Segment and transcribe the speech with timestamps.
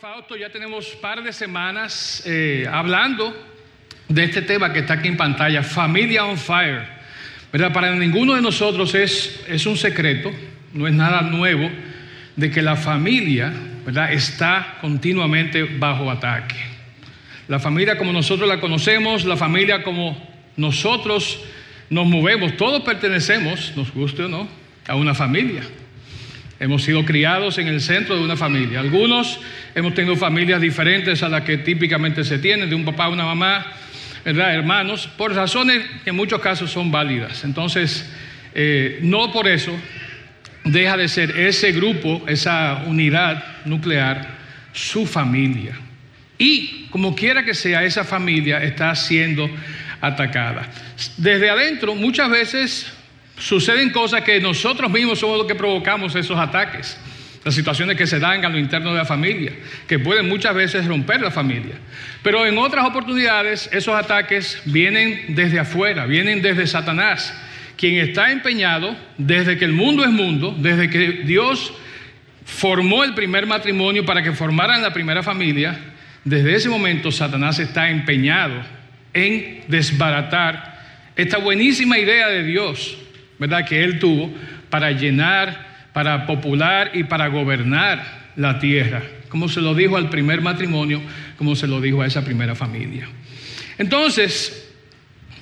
[0.00, 3.36] Fausto, ya tenemos par de semanas eh, hablando
[4.08, 6.86] de este tema que está aquí en pantalla, Familia on Fire.
[7.52, 7.70] ¿Verdad?
[7.70, 10.32] Para ninguno de nosotros es, es un secreto,
[10.72, 11.70] no es nada nuevo,
[12.34, 13.52] de que la familia
[13.84, 14.10] ¿verdad?
[14.10, 16.56] está continuamente bajo ataque.
[17.46, 20.16] La familia como nosotros la conocemos, la familia como
[20.56, 21.40] nosotros
[21.90, 24.48] nos movemos, todos pertenecemos, nos guste o no,
[24.88, 25.62] a una familia.
[26.60, 28.80] Hemos sido criados en el centro de una familia.
[28.80, 29.40] Algunos
[29.74, 33.66] hemos tenido familias diferentes a las que típicamente se tienen, de un papá, una mamá,
[34.26, 37.44] hermanos, por razones que en muchos casos son válidas.
[37.44, 38.06] Entonces,
[38.54, 39.72] eh, no por eso
[40.64, 44.28] deja de ser ese grupo, esa unidad nuclear,
[44.74, 45.78] su familia.
[46.36, 49.48] Y como quiera que sea, esa familia está siendo
[50.02, 50.68] atacada.
[51.16, 52.92] Desde adentro, muchas veces
[53.40, 56.96] suceden cosas que nosotros mismos somos los que provocamos esos ataques.
[57.42, 59.52] Las situaciones que se dan a lo interno de la familia,
[59.88, 61.74] que pueden muchas veces romper la familia.
[62.22, 67.34] Pero en otras oportunidades esos ataques vienen desde afuera, vienen desde Satanás,
[67.78, 71.72] quien está empeñado desde que el mundo es mundo, desde que Dios
[72.44, 75.78] formó el primer matrimonio para que formaran la primera familia,
[76.24, 78.60] desde ese momento Satanás está empeñado
[79.14, 80.78] en desbaratar
[81.16, 82.98] esta buenísima idea de Dios
[83.40, 83.66] ¿verdad?
[83.66, 84.32] Que él tuvo
[84.68, 90.42] para llenar, para popular y para gobernar la tierra, como se lo dijo al primer
[90.42, 91.02] matrimonio,
[91.36, 93.08] como se lo dijo a esa primera familia.
[93.78, 94.70] Entonces,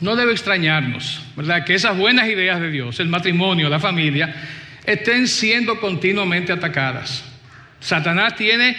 [0.00, 1.64] no debe extrañarnos, ¿verdad?
[1.64, 4.33] Que esas buenas ideas de Dios, el matrimonio, la familia,
[4.86, 7.24] estén siendo continuamente atacadas.
[7.80, 8.77] Satanás tiene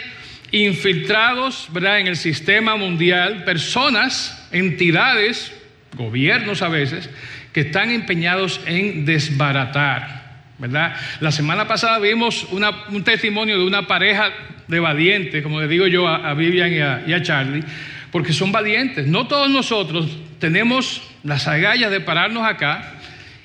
[0.52, 2.00] infiltrados, ¿verdad?
[2.00, 5.52] En el sistema mundial personas, entidades,
[5.96, 7.10] gobiernos a veces,
[7.54, 10.20] que están empeñados en desbaratar.
[10.58, 10.96] ¿verdad?
[11.22, 14.32] La semana pasada vimos un testimonio de una pareja
[14.68, 16.72] de valientes, como le digo yo a, Vivian
[17.08, 17.64] y a, Charlie,
[18.12, 19.08] porque son valientes.
[19.08, 22.94] No todos nosotros tenemos las agallas de pararnos acá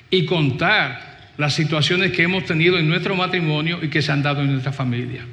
[0.09, 4.41] y contar las situaciones que hemos tenido en nuestro matrimonio y que se han dado
[4.41, 5.25] en nuestra familia.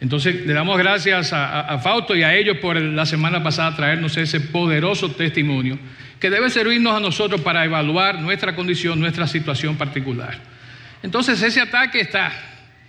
[0.00, 4.40] Entonces le damos gracias a, Fausto y a ellos por la semana pasada traernos ese
[4.40, 5.78] poderoso testimonio
[6.20, 10.38] que debe servirnos a nosotros para evaluar nuestra condición, nuestra situación particular.
[11.02, 12.32] Entonces ese ataque está,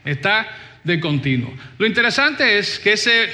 [0.04, 0.48] está
[0.84, 1.54] de continuo.
[1.78, 3.30] Lo interesante es que ese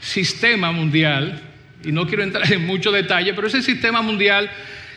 [0.00, 1.40] sistema mundial,
[1.84, 4.50] y no quiero entrar en mucho detalle, pero ese sistema mundial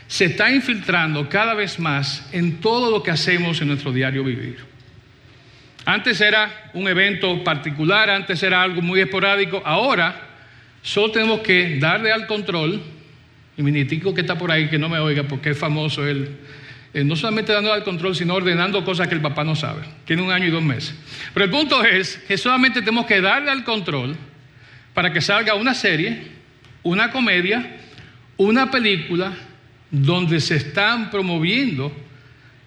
[0.08, 4.71] se está infiltrando cada vez más en todo lo que hacemos en nuestro diario vivir.
[5.92, 10.22] Antes era un evento particular, antes era algo muy esporádico, ahora
[10.82, 12.82] solo tenemos que darle al control
[13.58, 16.38] y minitico que está por ahí, que no me oiga porque es famoso él,
[16.94, 19.82] eh, no solamente dando al control, sino ordenando cosas que el papá no sabe.
[20.06, 20.96] Tiene un año y dos meses.
[21.34, 24.16] Pero el punto es que solamente tenemos que darle al control
[24.94, 26.24] para que salga una serie,
[26.84, 27.70] una comedia,
[28.38, 29.34] una película
[29.90, 31.92] donde se están promoviendo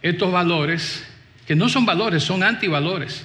[0.02, 1.06] estos valores
[1.47, 3.25] que no son valores, son antivalores.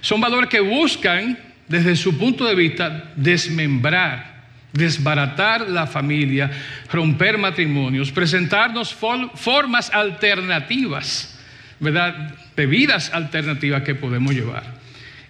[0.00, 1.38] Son valores que buscan,
[1.68, 4.34] desde su punto de vista, desmembrar
[4.74, 6.50] desbaratar la familia,
[6.90, 11.38] romper matrimonios, presentarnos formas alternativas,
[11.78, 12.34] ¿verdad?
[12.56, 14.64] Bebidas alternativas que podemos llevar.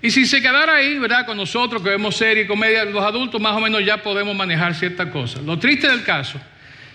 [0.00, 1.26] Y si se quedara ahí, ¿verdad?
[1.26, 4.74] Con nosotros que vemos serie y comedia, los adultos más o menos ya podemos manejar
[4.74, 5.42] ciertas cosas.
[5.42, 6.40] Lo triste del caso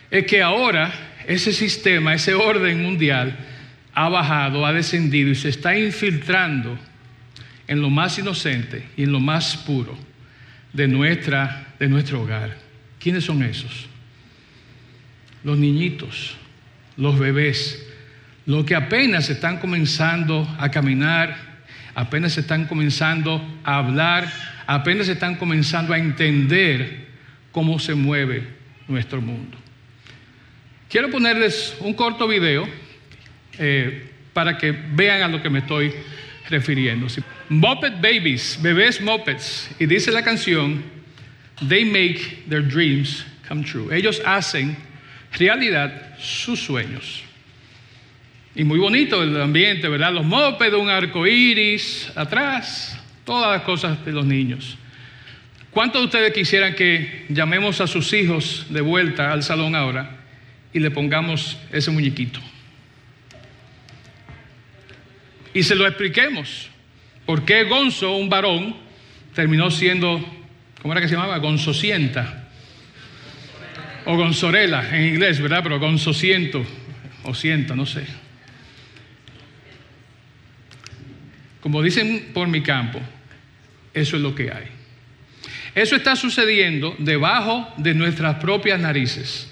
[0.09, 0.91] es que ahora
[1.27, 3.37] ese sistema, ese orden mundial
[3.99, 6.79] ha bajado, ha descendido y se está infiltrando
[7.67, 9.97] en lo más inocente y en lo más puro
[10.71, 12.55] de, nuestra, de nuestro hogar.
[12.97, 13.87] ¿Quiénes son esos?
[15.43, 16.37] Los niñitos,
[16.95, 17.85] los bebés,
[18.45, 21.35] los que apenas están comenzando a caminar,
[21.93, 24.31] apenas están comenzando a hablar,
[24.65, 27.07] apenas están comenzando a entender
[27.51, 28.47] cómo se mueve
[28.87, 29.57] nuestro mundo.
[30.87, 32.65] Quiero ponerles un corto video
[33.59, 35.93] eh, para que vean a lo que me estoy
[36.49, 37.07] refiriendo.
[37.49, 39.69] Muppet Babies, bebés Muppets.
[39.79, 40.83] Y dice la canción,
[41.67, 43.93] They make their dreams come true.
[43.93, 44.77] Ellos hacen
[45.37, 47.23] realidad sus sueños.
[48.55, 50.13] Y muy bonito el ambiente, ¿verdad?
[50.13, 54.77] Los Muppets, un arco iris atrás, todas las cosas de los niños.
[55.71, 60.17] ¿Cuántos de ustedes quisieran que llamemos a sus hijos de vuelta al salón ahora
[60.73, 62.39] y le pongamos ese muñequito?
[65.53, 66.69] Y se lo expliquemos.
[67.25, 68.75] ¿Por qué Gonzo, un varón,
[69.33, 70.23] terminó siendo,
[70.81, 71.37] ¿cómo era que se llamaba?
[71.37, 72.47] Gonzocienta.
[74.05, 75.61] O Gonzorela en inglés, ¿verdad?
[75.63, 76.65] Pero Gonzociento
[77.23, 78.05] o ciento, no sé.
[81.61, 82.99] Como dicen por mi campo,
[83.93, 84.65] eso es lo que hay.
[85.75, 89.51] eso está sucediendo debajo de nuestras propias narices.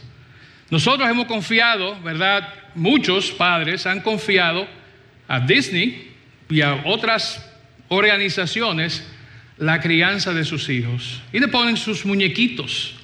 [0.70, 2.54] Nosotros hemos confiado, ¿verdad?
[2.76, 4.68] Muchos padres han confiado
[5.28, 6.12] a Disney
[6.50, 7.46] y a otras
[7.90, 9.04] organizaciones
[9.58, 11.22] la crianza de sus hijos.
[11.34, 12.96] Y le ponen sus muñequitos.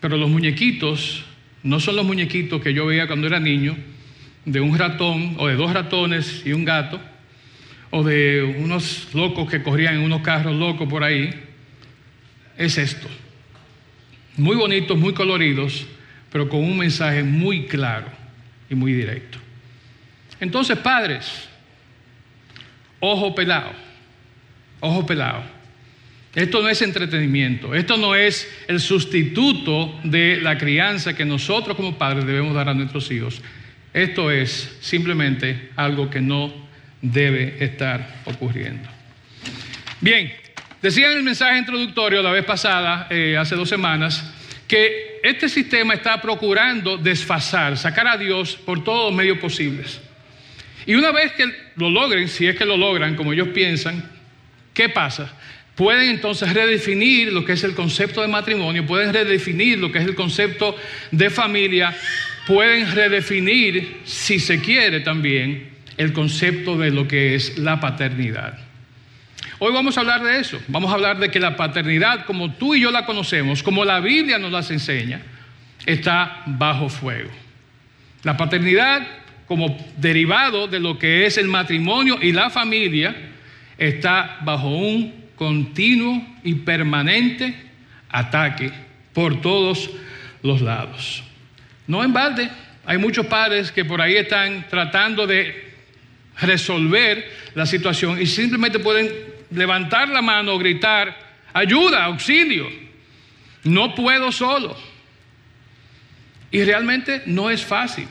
[0.00, 1.24] Pero los muñequitos
[1.62, 3.76] no son los muñequitos que yo veía cuando era niño,
[4.44, 7.00] de un ratón o de dos ratones y un gato,
[7.90, 11.30] o de unos locos que corrían en unos carros locos por ahí.
[12.58, 13.08] Es esto.
[14.36, 15.86] Muy bonitos, muy coloridos,
[16.30, 18.23] pero con un mensaje muy claro
[18.74, 19.38] muy directo.
[20.40, 21.48] Entonces, padres,
[23.00, 23.72] ojo pelado,
[24.80, 25.42] ojo pelado.
[26.34, 31.96] Esto no es entretenimiento, esto no es el sustituto de la crianza que nosotros como
[31.96, 33.40] padres debemos dar a nuestros hijos.
[33.92, 36.52] Esto es simplemente algo que no
[37.00, 38.88] debe estar ocurriendo.
[40.00, 40.32] Bien,
[40.82, 44.34] decía en el mensaje introductorio la vez pasada, eh, hace dos semanas,
[44.66, 49.98] que este sistema está procurando desfasar, sacar a Dios por todos los medios posibles.
[50.84, 54.04] Y una vez que lo logren, si es que lo logran como ellos piensan,
[54.74, 55.34] ¿qué pasa?
[55.76, 60.04] Pueden entonces redefinir lo que es el concepto de matrimonio, pueden redefinir lo que es
[60.04, 60.76] el concepto
[61.10, 61.96] de familia,
[62.46, 68.58] pueden redefinir, si se quiere también, el concepto de lo que es la paternidad.
[69.58, 72.74] Hoy vamos a hablar de eso, vamos a hablar de que la paternidad, como tú
[72.74, 75.20] y yo la conocemos, como la Biblia nos las enseña,
[75.86, 77.30] está bajo fuego.
[78.22, 79.06] La paternidad
[79.46, 83.14] como derivado de lo que es el matrimonio y la familia,
[83.78, 87.54] está bajo un continuo y permanente
[88.08, 88.70] ataque
[89.12, 89.90] por todos
[90.42, 91.22] los lados.
[91.86, 92.50] No en balde,
[92.86, 95.72] hay muchos padres que por ahí están tratando de
[96.40, 101.16] resolver la situación y simplemente pueden levantar la mano gritar,
[101.52, 102.68] ayuda, auxilio,
[103.64, 104.76] no puedo solo.
[106.50, 108.06] Y realmente no es fácil.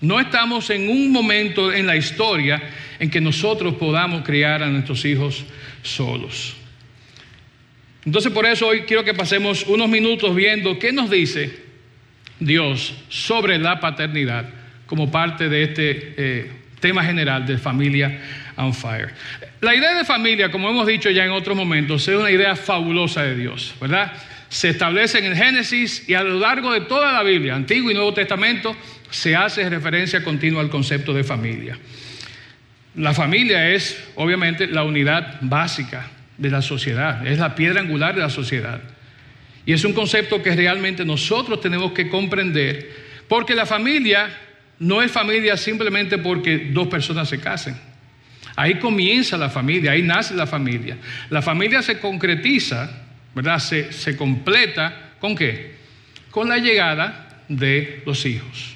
[0.00, 2.60] No estamos en un momento en la historia
[2.98, 5.44] en que nosotros podamos criar a nuestros hijos
[5.82, 6.56] solos.
[8.04, 11.56] Entonces por eso hoy quiero que pasemos unos minutos viendo qué nos dice
[12.40, 14.48] Dios sobre la paternidad
[14.86, 16.50] como parte de este eh,
[16.80, 18.20] tema general de familia
[19.60, 23.22] La idea de familia, como hemos dicho ya en otros momentos, es una idea fabulosa
[23.22, 24.12] de Dios, ¿verdad?
[24.48, 27.94] Se establece en el Génesis y a lo largo de toda la Biblia, Antiguo y
[27.94, 28.76] Nuevo Testamento,
[29.10, 31.78] se hace referencia continua al concepto de familia.
[32.94, 38.20] La familia es, obviamente, la unidad básica de la sociedad, es la piedra angular de
[38.20, 38.80] la sociedad.
[39.64, 42.90] Y es un concepto que realmente nosotros tenemos que comprender,
[43.28, 44.28] porque la familia
[44.78, 47.76] no es familia simplemente porque dos personas se casen.
[48.56, 50.98] Ahí comienza la familia, ahí nace la familia.
[51.30, 52.90] La familia se concretiza,
[53.34, 53.58] ¿verdad?
[53.58, 55.76] Se, se completa con qué?
[56.30, 58.74] Con la llegada de los hijos.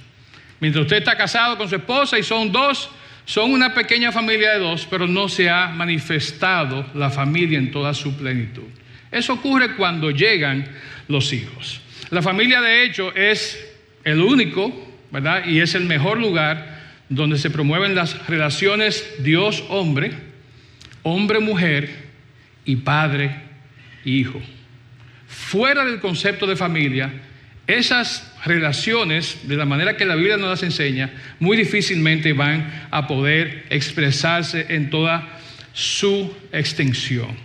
[0.61, 2.90] Mientras usted está casado con su esposa y son dos,
[3.26, 7.93] son una pequeña familia de dos, pero no se ha manifestado la familia en toda
[7.93, 8.64] su plenitud.
[9.11, 10.67] Eso ocurre cuando llegan
[11.08, 11.81] los hijos.
[12.11, 13.75] La familia, de hecho, es
[14.05, 15.44] el único, ¿verdad?
[15.46, 16.75] Y es el mejor lugar
[17.08, 20.13] donde se promueven las relaciones Dios-hombre,
[21.03, 21.91] hombre-mujer
[22.65, 24.41] y padre-hijo.
[25.29, 27.13] Fuera del concepto de familia,
[27.67, 31.10] esas relaciones, de la manera que la Biblia nos las enseña,
[31.41, 35.29] muy difícilmente van a poder expresarse en toda
[35.72, 37.36] su extensión.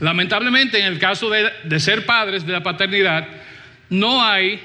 [0.00, 3.28] Lamentablemente, en el caso de, de, ser padres de la paternidad,
[3.90, 4.60] no hay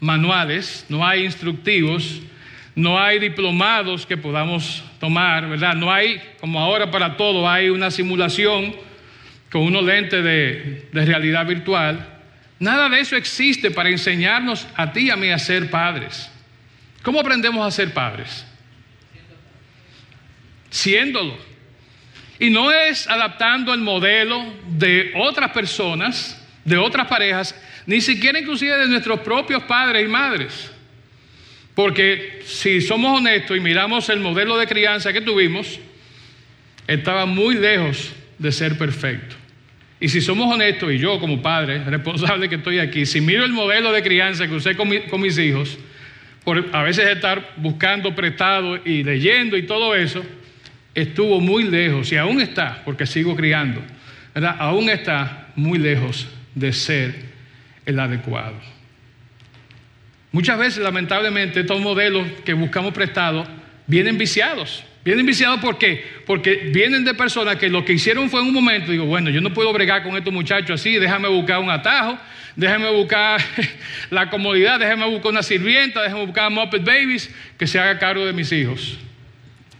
[0.00, 2.20] manuales, no hay instructivos,
[2.80, 5.74] no hay diplomados que podamos tomar, ¿verdad?
[5.74, 8.74] No hay, como ahora para todo, hay una simulación
[9.50, 12.16] con unos lentes de, realidad virtual
[12.60, 16.30] Nada de eso existe para enseñarnos a ti y a mí a ser padres.
[17.02, 18.44] ¿Cómo aprendemos a ser padres?
[20.68, 21.38] Siéndolo.
[22.38, 28.76] Y no es adaptando el modelo de otras personas, de otras parejas, ni siquiera inclusive
[28.76, 30.70] de nuestros propios padres y madres.
[31.74, 35.78] Porque si somos honestos y miramos el modelo de crianza que tuvimos,
[36.86, 39.36] estaba muy lejos de ser perfecto.
[40.00, 43.52] Y si somos honestos, y yo como padre responsable que estoy aquí, si miro el
[43.52, 45.78] modelo de crianza que usé con, mis hijos,
[46.42, 50.24] por a veces estar buscando prestado y leyendo y todo eso,
[50.94, 53.82] estuvo muy lejos, y aún está, porque sigo criando,
[54.58, 57.14] aún está muy lejos de ser
[57.84, 58.56] el adecuado.
[60.32, 63.48] Muchas veces, lamentablemente, estos modelos que buscamos prestados
[63.86, 66.04] vienen viciados, Vienen viciados ¿por qué?
[66.26, 69.40] Porque vienen de personas que lo que hicieron fue en un momento, digo, bueno, yo
[69.40, 72.18] no puedo bregar con estos muchachos así, déjame buscar un atajo,
[72.54, 73.40] déjame buscar
[74.10, 78.34] la comodidad, déjame buscar una sirvienta, déjame buscar Muppet Babies que se haga cargo de
[78.34, 78.98] mis hijos.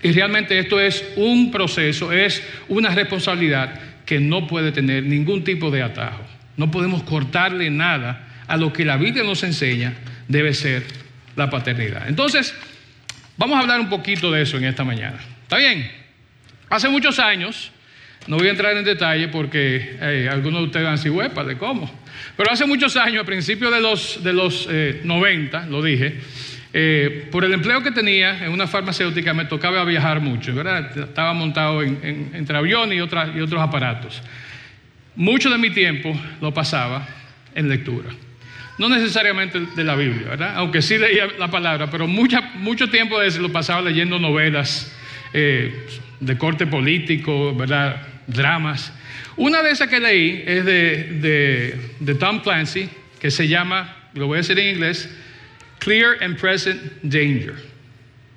[0.03, 5.71] Y realmente esto es un proceso, es una responsabilidad que no puede tener ningún tipo
[5.71, 6.25] de atajo.
[6.57, 9.93] No podemos cortarle nada a lo que la Biblia nos enseña
[10.31, 10.85] debe ser
[11.37, 12.09] la paternidad.
[12.09, 12.55] Entonces,
[13.37, 15.19] vamos a hablar un poquito de eso en esta mañana.
[15.43, 15.91] ¿Está bien?
[16.69, 17.73] Hace muchos años,
[18.29, 21.43] no voy a entrar en detalle porque eh, algunos de ustedes van a decir, huepa,
[21.43, 21.91] ¿de cómo?
[22.37, 24.69] Pero hace muchos años, a principios de los, de los
[25.03, 26.21] 90, eh, lo dije,
[26.73, 30.97] eh, por el empleo que tenía en una farmacéutica me tocaba viajar mucho, ¿verdad?
[30.97, 34.23] Estaba montado en, entre aviones y, y otros aparatos.
[35.17, 37.05] Mucho de mi tiempo lo pasaba
[37.55, 38.11] en lectura.
[38.81, 40.55] No necesariamente de la Biblia, ¿verdad?
[40.57, 44.91] Aunque sí leía la palabra, pero mucho tiempo de lo pasaba leyendo novelas
[45.35, 45.87] eh,
[46.19, 48.01] de corte político, ¿verdad?
[48.27, 48.91] Dramas.
[49.37, 52.89] Una de esas que leí es de, de Tom Clancy,
[53.21, 55.15] que se llama, lo voy a decir en inglés,
[55.79, 57.57] Clear and Present Danger.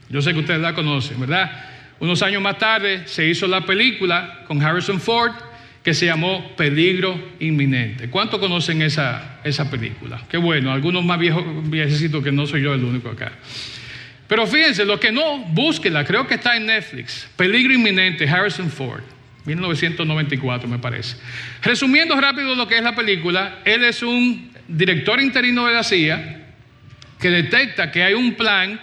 [0.10, 1.70] Yo sé que ustedes la conocen, ¿verdad?
[2.02, 5.32] Unos años más tarde se hizo la película con Harrison Ford
[5.84, 8.10] que se llamó Peligro Inminente.
[8.10, 10.22] ¿Cuántos conocen esa, esa película?
[10.30, 13.34] Qué bueno, algunos más viejos, viejecitos que no soy yo el único acá.
[14.28, 17.30] Pero fíjense, los que no, búsquenla, creo que está en Netflix.
[17.36, 19.04] Peligro Inminente, Harrison Ford,
[19.46, 21.18] 1994 me parece.
[21.62, 26.48] Resumiendo rápido lo que es la película, él es un director interino de la CIA
[27.20, 28.80] que detecta que hay un plan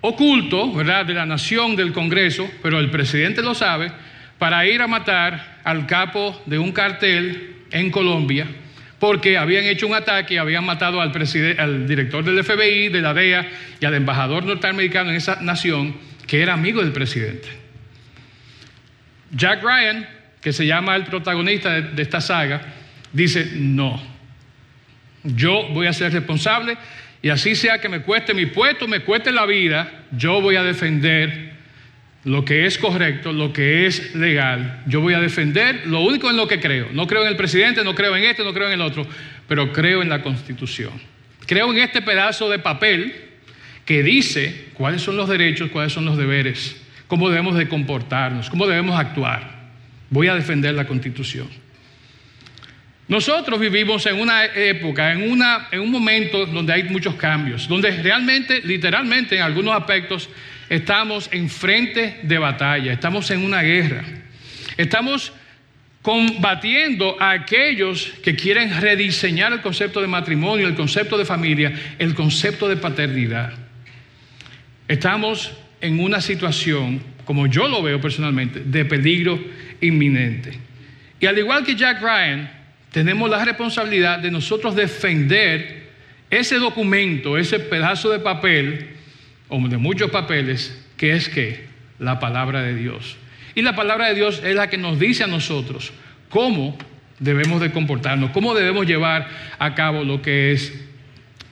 [0.00, 3.92] oculto, ¿verdad?, de la nación, del Congreso, pero el presidente lo sabe,
[4.38, 8.46] para ir a matar al capo de un cartel en Colombia,
[8.98, 11.12] porque habían hecho un ataque habían matado al,
[11.58, 13.48] al director del FBI, de la DEA
[13.80, 17.48] y al embajador norteamericano en esa nación, que era amigo del presidente.
[19.32, 20.06] Jack Ryan,
[20.40, 22.60] que se llama el protagonista de esta saga,
[23.12, 24.00] dice, no,
[25.24, 26.76] yo voy a ser responsable
[27.22, 30.62] y así sea que me cueste mi puesto, me cueste la vida, yo voy a
[30.62, 31.51] defender
[32.24, 34.82] lo que es correcto, lo que es legal.
[34.86, 36.88] Yo voy a defender lo único en lo que creo.
[36.92, 39.06] No creo en el presidente, no creo en este, no creo en el otro,
[39.48, 40.92] pero creo en la constitución.
[41.46, 43.14] Creo en este pedazo de papel
[43.84, 48.66] que dice cuáles son los derechos, cuáles son los deberes, cómo debemos de comportarnos, cómo
[48.66, 49.62] debemos actuar.
[50.08, 51.48] Voy a defender la constitución.
[53.08, 57.90] Nosotros vivimos en una época, en, una, en un momento donde hay muchos cambios, donde
[57.90, 60.28] realmente, literalmente, en algunos aspectos,
[60.72, 64.04] estamos en frente de batalla, estamos en una guerra.
[64.78, 65.30] Estamos
[66.00, 72.14] combatiendo a aquellos que quieren rediseñar el concepto de matrimonio, el concepto de familia, el
[72.14, 73.52] concepto de paternidad.
[74.88, 75.52] Estamos
[75.82, 79.38] en una situación, como yo lo veo personalmente, de peligro
[79.82, 80.58] inminente.
[81.20, 82.50] Y al igual que Jack Ryan,
[82.90, 85.90] tenemos la responsabilidad de nosotros defender
[86.30, 89.01] ese documento, ese pedazo de papel,
[89.52, 91.66] o de muchos papeles, que es que
[91.98, 93.16] la palabra de Dios.
[93.54, 95.92] Y la palabra de Dios es la que nos dice a nosotros
[96.30, 96.78] cómo
[97.18, 99.28] debemos de comportarnos, cómo debemos llevar
[99.58, 100.72] a cabo lo que es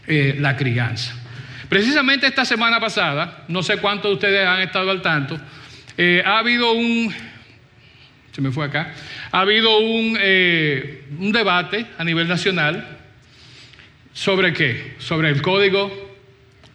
[0.06, 1.14] eh, la crianza.
[1.68, 5.38] Precisamente esta semana pasada, no sé cuántos de ustedes han estado al tanto,
[5.98, 7.14] eh, ha habido un,
[8.32, 8.94] se me fue acá,
[9.30, 12.96] ha habido un, eh, un debate a nivel nacional
[14.14, 16.09] sobre qué, sobre el código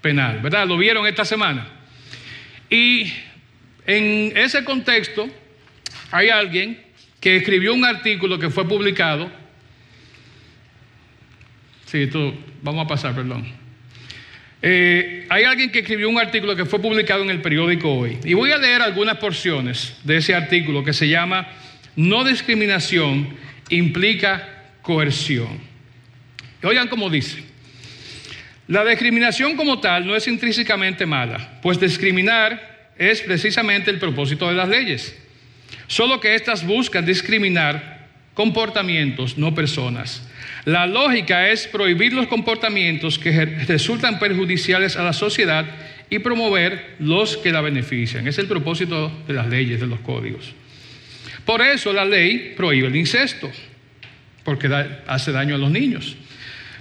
[0.05, 0.67] penal, ¿verdad?
[0.67, 1.67] Lo vieron esta semana.
[2.69, 3.11] Y
[3.87, 5.27] en ese contexto
[6.11, 6.79] hay alguien
[7.19, 9.31] que escribió un artículo que fue publicado.
[11.87, 13.47] Sí, esto vamos a pasar, perdón.
[14.61, 18.19] Eh, hay alguien que escribió un artículo que fue publicado en el periódico Hoy.
[18.23, 21.47] Y voy a leer algunas porciones de ese artículo que se llama
[21.95, 23.35] No discriminación
[23.69, 25.59] implica coerción.
[26.61, 27.44] Oigan cómo dice.
[28.67, 34.55] La discriminación como tal no es intrínsecamente mala, pues discriminar es precisamente el propósito de
[34.55, 35.15] las leyes.
[35.87, 40.27] Solo que éstas buscan discriminar comportamientos, no personas.
[40.65, 45.65] La lógica es prohibir los comportamientos que resultan perjudiciales a la sociedad
[46.09, 48.27] y promover los que la benefician.
[48.27, 50.53] Es el propósito de las leyes, de los códigos.
[51.45, 53.51] Por eso la ley prohíbe el incesto,
[54.43, 54.69] porque
[55.05, 56.17] hace daño a los niños.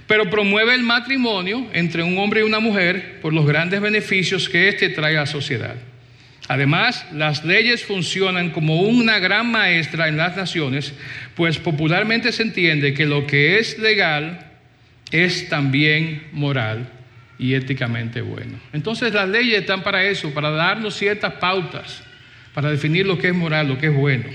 [0.07, 4.69] Pero promueve el matrimonio entre un hombre y una mujer por los grandes beneficios que
[4.69, 5.75] éste trae a la sociedad.
[6.47, 10.93] Además, las leyes funcionan como una gran maestra en las naciones,
[11.33, 14.51] pues popularmente se entiende que lo que es legal
[15.11, 16.87] es también moral
[17.39, 18.59] y éticamente bueno.
[18.73, 22.03] Entonces las leyes están para eso, para darnos ciertas pautas,
[22.53, 24.25] para definir lo que es moral, lo que es bueno.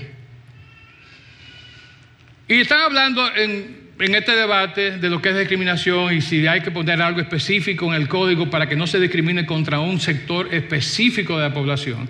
[2.47, 6.61] Y están hablando en, en este debate de lo que es discriminación y si hay
[6.61, 10.53] que poner algo específico en el código para que no se discrimine contra un sector
[10.53, 12.09] específico de la población.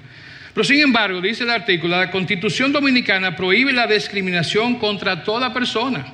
[0.54, 6.06] Pero sin embargo, dice el artículo, la Constitución Dominicana prohíbe la discriminación contra toda persona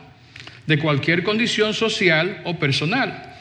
[0.65, 3.33] de cualquier condición social o personal,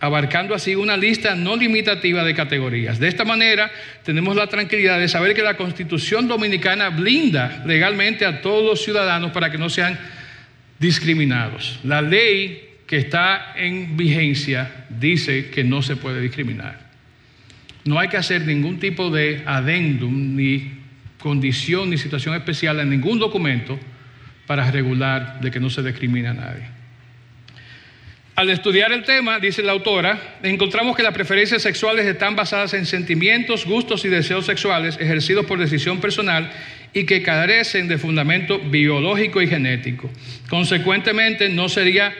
[0.00, 2.98] abarcando así una lista no limitativa de categorías.
[2.98, 3.70] De esta manera,
[4.04, 9.32] tenemos la tranquilidad de saber que la Constitución Dominicana blinda legalmente a todos los ciudadanos
[9.32, 9.98] para que no sean
[10.78, 11.80] discriminados.
[11.84, 16.90] La ley que está en vigencia dice que no se puede discriminar.
[17.84, 20.72] No hay que hacer ningún tipo de adendum, ni
[21.18, 23.78] condición, ni situación especial en ningún documento
[24.46, 26.74] para regular de que no se discrimina a nadie.
[28.36, 32.84] Al estudiar el tema, dice la autora, encontramos que las preferencias sexuales están basadas en
[32.84, 36.50] sentimientos, gustos y deseos sexuales ejercidos por decisión personal
[36.94, 40.10] y que carecen de fundamento biológico y genético.
[40.48, 42.14] Consecuentemente, no sería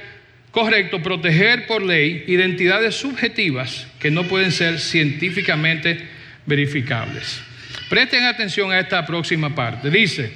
[0.50, 5.98] correcto proteger por ley identidades subjetivas que no pueden ser científicamente
[6.44, 7.40] verificables.
[7.88, 9.90] Presten atención a esta próxima parte.
[9.90, 10.32] Dice,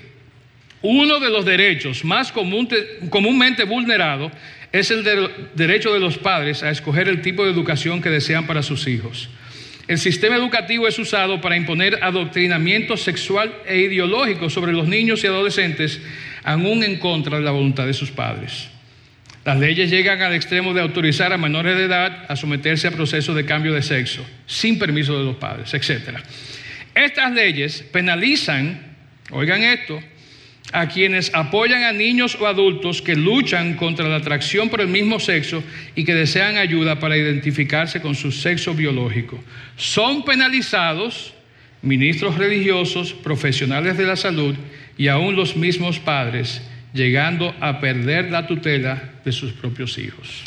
[0.83, 4.33] uno de los derechos más comúnmente vulnerados
[4.71, 5.05] es el
[5.55, 9.29] derecho de los padres a escoger el tipo de educación que desean para sus hijos.
[9.89, 15.27] El sistema educativo es usado para imponer adoctrinamiento sexual e ideológico sobre los niños y
[15.27, 15.99] adolescentes,
[16.45, 18.69] aún en contra de la voluntad de sus padres.
[19.47, 23.35] Las leyes llegan al extremo de autorizar a menores de edad a someterse a procesos
[23.35, 26.19] de cambio de sexo, sin permiso de los padres, etc.
[26.95, 28.95] Estas leyes penalizan,
[29.31, 30.03] oigan esto,
[30.73, 35.19] a quienes apoyan a niños o adultos que luchan contra la atracción por el mismo
[35.19, 35.63] sexo
[35.95, 39.43] y que desean ayuda para identificarse con su sexo biológico.
[39.77, 41.33] Son penalizados
[41.83, 44.55] ministros religiosos, profesionales de la salud
[44.97, 46.61] y aún los mismos padres
[46.93, 50.43] llegando a perder la tutela de sus propios hijos.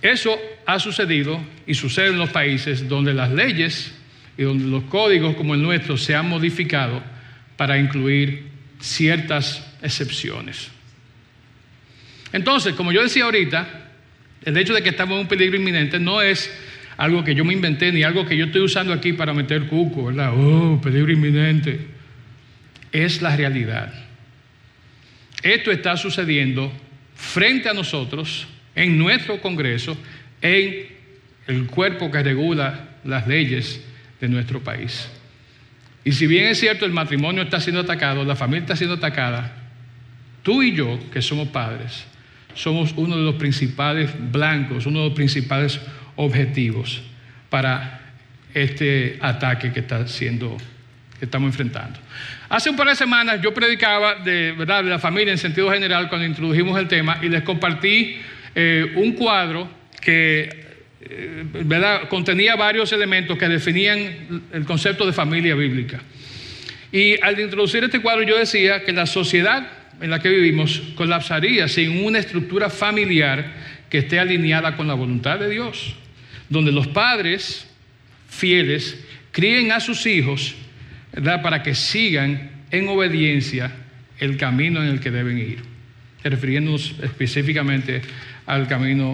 [0.00, 0.36] Eso
[0.66, 3.94] ha sucedido y sucede en los países donde las leyes
[4.36, 7.02] y donde los códigos como el nuestro se han modificado
[7.56, 8.48] para incluir
[8.80, 10.70] ciertas excepciones.
[12.32, 13.90] Entonces, como yo decía ahorita,
[14.44, 16.50] el hecho de que estamos en un peligro inminente no es
[16.96, 20.06] algo que yo me inventé ni algo que yo estoy usando aquí para meter cuco,
[20.06, 20.32] ¿verdad?
[20.36, 21.86] Oh, peligro inminente.
[22.90, 23.92] Es la realidad.
[25.42, 26.72] Esto está sucediendo
[27.14, 29.96] frente a nosotros, en nuestro Congreso,
[30.40, 30.86] en
[31.46, 33.80] el cuerpo que regula las leyes
[34.20, 35.08] de nuestro país.
[36.04, 39.52] Y si bien es cierto, el matrimonio está siendo atacado, la familia está siendo atacada,
[40.42, 42.04] tú y yo, que somos padres,
[42.54, 45.80] somos uno de los principales blancos, uno de los principales
[46.16, 47.02] objetivos
[47.48, 48.00] para
[48.52, 50.56] este ataque que está siendo
[51.20, 51.98] estamos enfrentando.
[52.48, 54.82] Hace un par de semanas yo predicaba de, ¿verdad?
[54.82, 58.16] de la familia en sentido general cuando introdujimos el tema y les compartí
[58.54, 60.71] eh, un cuadro que
[61.04, 66.00] eh, contenía varios elementos que definían el concepto de familia bíblica.
[66.92, 69.66] Y al introducir este cuadro yo decía que la sociedad
[70.00, 73.52] en la que vivimos colapsaría sin una estructura familiar
[73.88, 75.94] que esté alineada con la voluntad de Dios,
[76.48, 77.66] donde los padres
[78.28, 78.98] fieles
[79.32, 80.54] críen a sus hijos
[81.42, 83.70] para que sigan en obediencia
[84.18, 85.58] el camino en el que deben ir,
[86.24, 88.02] refiriéndonos específicamente
[88.46, 89.12] al camino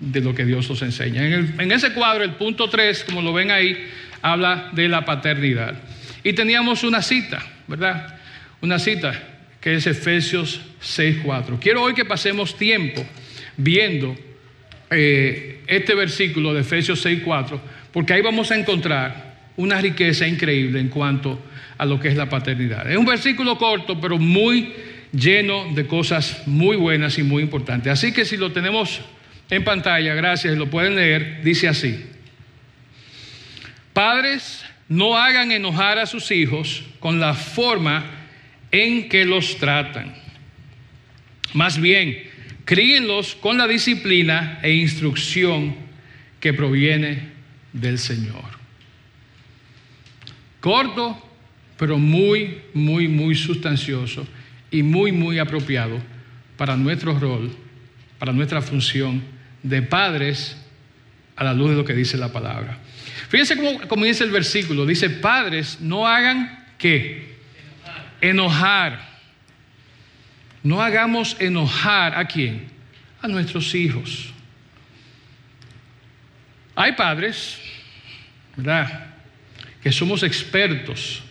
[0.00, 1.24] de lo que Dios nos enseña.
[1.24, 3.76] En, ese cuadro, el punto 3, como lo ven ahí,
[4.22, 5.74] habla de la paternidad.
[6.24, 8.18] Y teníamos una cita, ¿verdad?
[8.62, 9.12] Una cita
[9.60, 11.58] que es Efesios 6.4.
[11.60, 13.06] Quiero hoy que pasemos tiempo
[13.56, 14.16] viendo
[14.90, 17.60] eh, este versículo de Efesios 6.4,
[17.92, 21.38] porque ahí vamos a encontrar una riqueza increíble en cuanto
[21.76, 22.90] a lo que es la paternidad.
[22.90, 24.72] Es un versículo corto, pero muy
[25.12, 27.92] lleno de cosas muy buenas y muy importantes.
[27.92, 29.00] Así que si lo tenemos
[29.50, 32.06] en pantalla, gracias, lo pueden leer, dice así.
[33.92, 38.04] Padres, no hagan enojar a sus hijos con la forma
[38.70, 40.14] en que los tratan.
[41.52, 42.22] Más bien,
[42.64, 45.74] críenlos con la disciplina e instrucción
[46.38, 47.30] que proviene
[47.72, 48.44] del Señor.
[50.60, 51.28] Corto,
[51.76, 54.26] pero muy, muy, muy sustancioso
[54.70, 55.98] y muy, muy apropiado
[56.56, 57.50] para nuestro rol,
[58.18, 60.56] para nuestra función de padres
[61.36, 62.78] a la luz de lo que dice la palabra.
[63.28, 63.56] Fíjense
[63.88, 64.86] cómo, dice el versículo.
[64.86, 67.36] Dice, padres, no hagan qué?
[68.20, 69.08] Enojar.
[70.62, 72.68] No hagamos enojar a quién?
[73.22, 74.32] A nuestros hijos.
[76.74, 77.58] Hay padres,
[78.56, 79.10] ¿verdad?
[79.82, 81.22] que somos expertos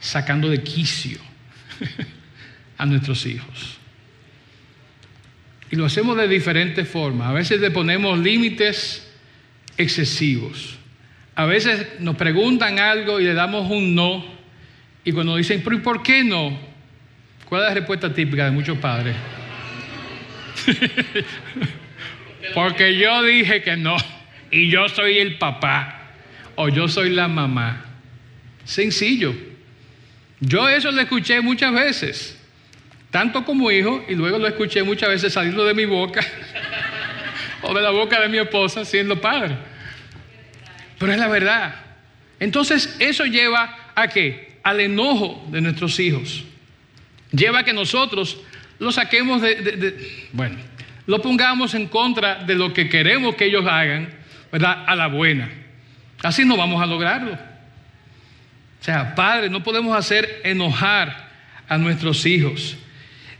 [0.00, 1.18] sacando de quicio
[2.78, 3.78] a nuestros hijos.
[5.70, 7.28] Y lo hacemos de diferentes formas.
[7.28, 9.10] A veces le ponemos límites
[9.76, 10.76] excesivos.
[11.34, 14.24] A veces nos preguntan algo y le damos un no.
[15.04, 16.56] Y cuando dicen, ¿pero por qué no?
[17.48, 19.16] ¿Cuál es la respuesta típica de muchos padres?
[22.54, 23.96] Porque yo dije que no.
[24.50, 26.12] Y yo soy el papá.
[26.54, 27.84] O yo soy la mamá.
[28.64, 29.34] Sencillo.
[30.40, 32.40] Yo eso lo escuché muchas veces.
[33.14, 34.04] Tanto como hijo.
[34.08, 36.20] Y luego lo escuché muchas veces saliendo de mi boca.
[37.62, 39.56] o de la boca de mi esposa siendo padre.
[40.98, 41.76] Pero es la verdad.
[42.40, 44.58] Entonces eso lleva a qué?
[44.64, 46.42] Al enojo de nuestros hijos.
[47.30, 48.40] Lleva a que nosotros
[48.80, 50.56] lo saquemos de, bueno,
[51.06, 54.08] lo pongamos en contra de lo que queremos que ellos hagan,
[54.50, 54.86] ¿verdad?
[54.88, 55.48] A la buena.
[56.20, 57.34] Así no vamos a lograrlo.
[57.34, 61.30] O sea, padres, no podemos hacer enojar
[61.68, 62.76] a nuestros hijos.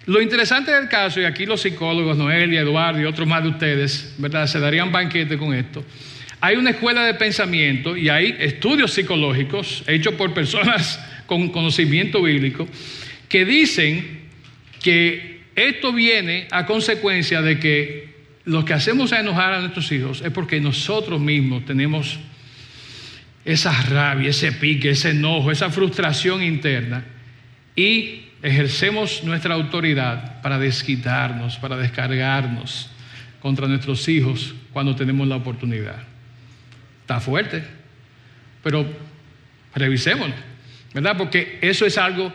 [0.06, 4.14] Lo interesante del caso, y aquí los psicólogos, Noelia, Eduardo y otros más de ustedes,
[4.18, 4.46] ¿verdad?
[4.46, 5.84] Se darían banquete con esto.
[6.40, 12.68] Hay una escuela de pensamiento y hay estudios psicológicos hechos por personas con conocimiento bíblico
[13.30, 14.24] que dicen
[14.82, 18.14] que esto viene a consecuencia de que
[18.44, 22.18] lo que hacemos a enojar a nuestros hijos es porque nosotros mismos tenemos
[23.46, 27.04] esa rabia, ese pique, ese enojo, esa frustración interna
[27.74, 32.90] y ejercemos nuestra autoridad para desquitarnos, para descargarnos
[33.40, 35.96] contra nuestros hijos cuando tenemos la oportunidad.
[37.00, 37.64] Está fuerte,
[38.62, 38.86] pero
[39.74, 40.34] revisémoslo,
[40.92, 41.16] ¿verdad?
[41.16, 42.30] Porque eso es algo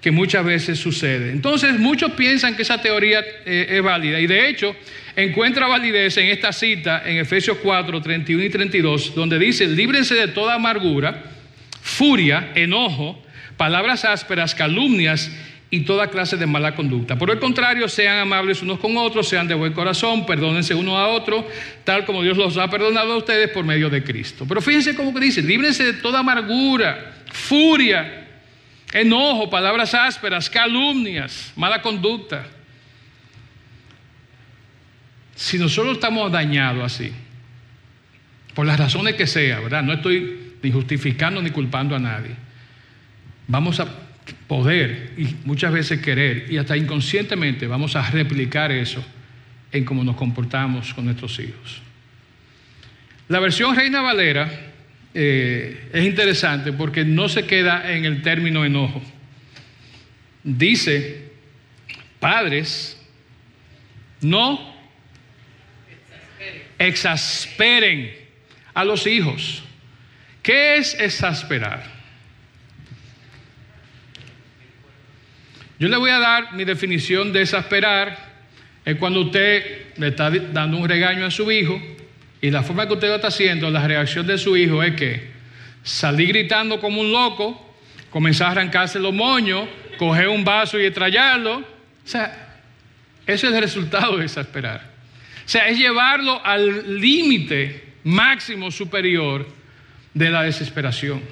[0.00, 1.30] que muchas veces sucede.
[1.30, 4.74] Entonces, muchos piensan que esa teoría eh, es válida y de hecho
[5.14, 10.28] encuentra validez en esta cita en Efesios 4, 31 y 32, donde dice, líbrense de
[10.28, 11.22] toda amargura,
[11.82, 13.22] furia, enojo,
[13.58, 15.30] palabras ásperas, calumnias
[15.70, 17.16] y toda clase de mala conducta.
[17.16, 21.08] Por el contrario, sean amables unos con otros, sean de buen corazón, perdónense uno a
[21.08, 21.46] otro,
[21.84, 24.44] tal como Dios los ha perdonado a ustedes por medio de Cristo.
[24.48, 28.26] Pero fíjense cómo dice, líbrense de toda amargura, furia,
[28.92, 32.46] enojo, palabras ásperas, calumnias, mala conducta.
[35.36, 37.12] Si nosotros estamos dañados así,
[38.54, 39.84] por las razones que sea, ¿verdad?
[39.84, 42.34] No estoy ni justificando ni culpando a nadie.
[43.46, 44.09] Vamos a
[44.46, 49.04] poder y muchas veces querer y hasta inconscientemente vamos a replicar eso
[49.72, 51.82] en cómo nos comportamos con nuestros hijos.
[53.28, 54.50] La versión Reina Valera
[55.14, 59.02] eh, es interesante porque no se queda en el término enojo.
[60.42, 61.30] Dice,
[62.18, 63.00] padres,
[64.20, 64.74] no
[66.78, 68.10] exasperen
[68.74, 69.62] a los hijos.
[70.42, 71.99] ¿Qué es exasperar?
[75.80, 78.14] Yo le voy a dar mi definición de exasperar.
[78.84, 81.80] Es cuando usted le está dando un regaño a su hijo
[82.42, 85.30] y la forma que usted lo está haciendo, la reacción de su hijo es que
[85.82, 87.74] salir gritando como un loco,
[88.10, 89.66] comenzar a arrancarse los moños,
[89.96, 91.56] coger un vaso y estrellarlo.
[91.56, 91.64] O
[92.04, 92.58] sea,
[93.26, 94.82] ese es el resultado de exasperar.
[95.46, 99.48] O sea, es llevarlo al límite máximo superior
[100.12, 101.22] de la desesperación.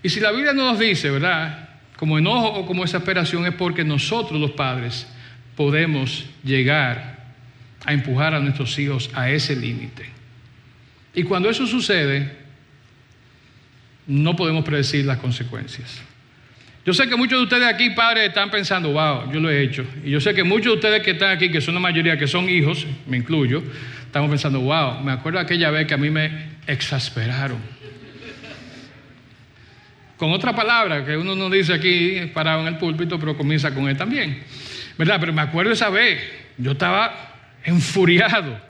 [0.00, 1.69] Y si la Biblia no nos dice, ¿verdad?
[2.00, 5.06] Como enojo o como exasperación es porque nosotros los padres
[5.54, 7.34] podemos llegar
[7.84, 10.06] a empujar a nuestros hijos a ese límite.
[11.12, 12.38] Y cuando eso sucede,
[14.06, 16.00] no podemos predecir las consecuencias.
[16.86, 19.84] Yo sé que muchos de ustedes aquí, padres, están pensando, wow, yo lo he hecho.
[20.02, 22.26] Y yo sé que muchos de ustedes que están aquí, que son la mayoría, que
[22.26, 23.62] son hijos, me incluyo,
[24.06, 27.58] estamos pensando, wow, me acuerdo aquella vez que a mí me exasperaron
[30.20, 33.88] con otra palabra que uno no dice aquí parado en el púlpito, pero comienza con
[33.88, 34.42] él también.
[34.98, 35.16] ¿Verdad?
[35.18, 36.20] Pero me acuerdo esa vez,
[36.58, 38.60] yo estaba enfuriado.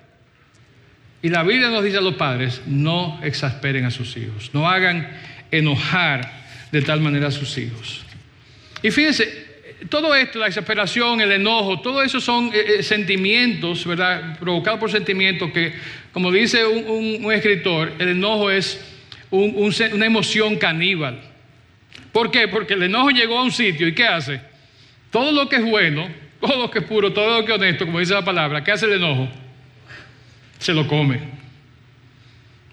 [1.20, 5.10] Y la Biblia nos dice a los padres, no exasperen a sus hijos, no hagan
[5.50, 6.30] enojar
[6.70, 8.04] de tal manera a sus hijos.
[8.80, 9.48] Y fíjense,
[9.88, 14.38] todo esto, la exasperación, el enojo, todo eso son eh, eh, sentimientos, ¿verdad?
[14.38, 15.72] Provocados por sentimientos que,
[16.12, 18.80] como dice un, escritor, el enojo es
[19.32, 21.29] una emoción caníbal.
[22.12, 22.48] ¿Por qué?
[22.48, 24.40] Porque el enojo llegó a un sitio y ¿qué hace?
[25.10, 26.08] Todo lo que es bueno,
[26.40, 28.72] todo lo que es puro, todo lo que es honesto, como dice la palabra, ¿qué
[28.72, 29.28] hace el enojo?
[30.58, 31.20] Se lo come.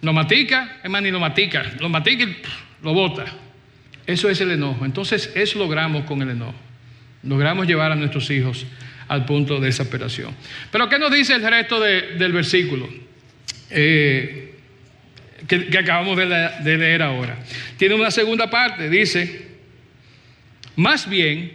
[0.02, 2.38] Lo matica, es más, ni lo matica, lo matica y
[2.84, 3.26] lo bota.
[4.06, 4.86] Eso es el enojo.
[4.86, 6.56] Entonces, eso logramos con el enojo.
[7.23, 8.65] Logramos llevar a nuestros hijos
[9.08, 10.34] al punto de desesperación.
[10.71, 12.88] Pero, ¿qué nos dice el resto del versículo?
[13.69, 14.57] Eh,
[15.48, 17.38] que, acabamos de, leer ahora.
[17.78, 19.48] Tiene una segunda parte, dice,
[20.76, 21.54] más bien,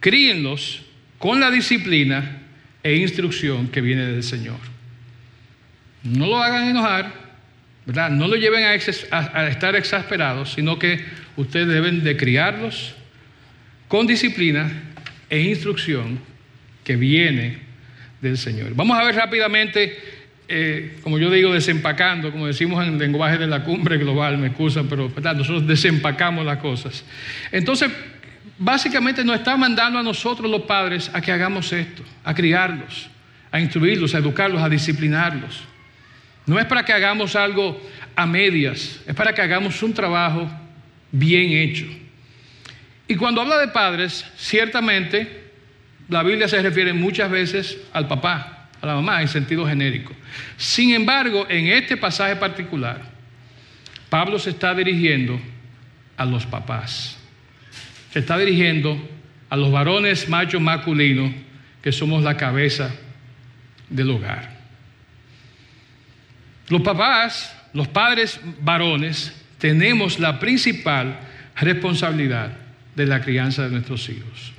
[0.00, 0.82] críenlos
[1.18, 2.42] con la disciplina
[2.82, 4.58] e instrucción que viene del Señor.
[6.02, 7.12] No lo hagan enojar,
[7.86, 8.10] ¿verdad?
[8.10, 11.04] No lo lleven a, estar exasperados, sino que
[11.36, 12.94] ustedes deben de criarlos
[13.88, 14.70] con disciplina
[15.28, 16.18] e instrucción
[16.84, 17.58] que viene
[18.20, 18.74] del Señor.
[18.74, 19.98] Vamos a ver rápidamente,
[20.54, 24.48] eh, como yo digo, desempacando, como decimos en el lenguaje de la cumbre global, me
[24.48, 27.04] excusan, pero nosotros desempacamos las cosas.
[27.50, 27.90] Entonces,
[28.58, 33.08] básicamente nos está mandando a nosotros los padres a que hagamos esto, a criarlos,
[33.50, 35.62] a instruirlos, a educarlos, a disciplinarlos.
[36.44, 37.80] No es para que hagamos algo
[38.14, 40.50] a medias, es para que hagamos un trabajo
[41.10, 41.86] bien hecho.
[43.08, 45.44] Y cuando habla de padres, ciertamente
[46.10, 50.12] la Biblia se refiere muchas veces al papá, a la mamá en sentido genérico.
[50.56, 53.00] Sin embargo, en este pasaje particular,
[54.10, 55.40] Pablo se está dirigiendo
[56.16, 57.16] a los papás.
[58.12, 59.00] Se está dirigiendo
[59.48, 61.32] a los varones machos masculinos
[61.80, 62.90] que somos la cabeza
[63.88, 64.50] del hogar.
[66.68, 71.20] Los papás, los padres varones, tenemos la principal
[71.56, 72.52] responsabilidad
[72.96, 74.51] de la crianza de nuestros hijos.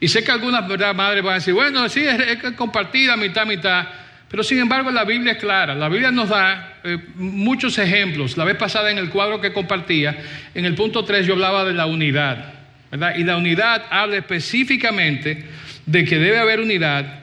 [0.00, 3.86] Y sé que algunas madres van a decir, bueno, sí, es, compartida mitad, mitad,
[4.30, 5.74] pero sin embargo la Biblia es clara.
[5.74, 8.38] La Biblia nos da eh, muchos ejemplos.
[8.38, 10.16] La vez pasada en el cuadro que compartía,
[10.54, 12.54] en el punto 3 yo hablaba de la unidad,
[12.90, 13.14] ¿verdad?
[13.16, 15.44] Y la unidad habla específicamente
[15.84, 17.20] de que debe haber unidad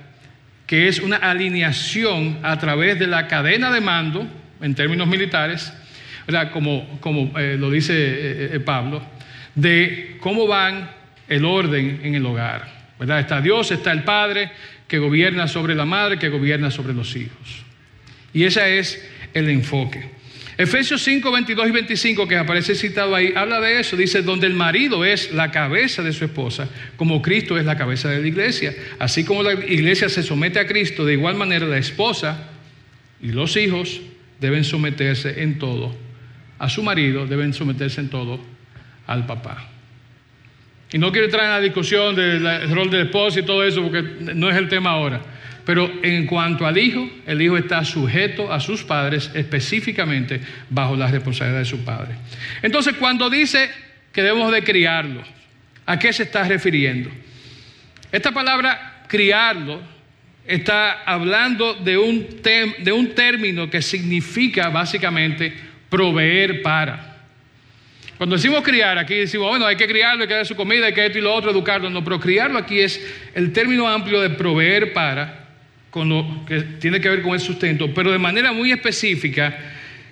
[0.67, 4.27] que es una alineación a través de la cadena de mando,
[4.61, 5.73] en términos militares,
[6.51, 7.93] como, como eh, lo dice
[8.53, 9.01] eh, Pablo,
[9.55, 10.89] de cómo van
[11.29, 12.87] el orden en el hogar.
[12.99, 13.19] ¿verdad?
[13.19, 14.51] Está Dios, está el Padre,
[14.87, 17.63] que gobierna sobre la madre, que gobierna sobre los hijos.
[18.33, 20.17] Y ese es el enfoque.
[20.57, 23.95] Efesios 5, 22 y 25, que aparece citado ahí, habla de eso.
[23.95, 28.09] Dice, donde el marido es la cabeza de su esposa, como Cristo es la cabeza
[28.09, 28.73] de la iglesia.
[28.97, 32.49] Así como la iglesia se somete a Cristo, de igual manera la esposa
[33.21, 34.01] y los hijos
[34.39, 35.95] deben someterse en todo.
[36.57, 38.39] A su marido deben someterse en todo
[39.05, 39.76] al papá.
[40.91, 44.03] Y no quiero entrar en la discusión del rol del esposo y todo eso, porque
[44.33, 45.21] no es el tema ahora.
[45.65, 51.07] Pero en cuanto al hijo, el hijo está sujeto a sus padres específicamente bajo la
[51.07, 52.15] responsabilidad de su padre.
[52.61, 53.69] Entonces, cuando dice
[54.13, 55.23] que debemos de criarlo,
[55.85, 57.09] ¿a qué se está refiriendo?
[58.09, 59.81] Esta palabra criarlo
[60.45, 61.95] está hablando de
[62.79, 65.53] de un término que significa básicamente
[65.89, 67.16] proveer para.
[68.17, 70.93] Cuando decimos criar, aquí decimos, bueno, hay que criarlo, hay que dar su comida, hay
[70.93, 71.89] que esto y lo otro, educarlo.
[71.89, 72.99] No, pero criarlo aquí es
[73.35, 75.45] el término amplio de proveer para
[75.91, 79.57] con lo que tiene que ver con el sustento, pero de manera muy específica,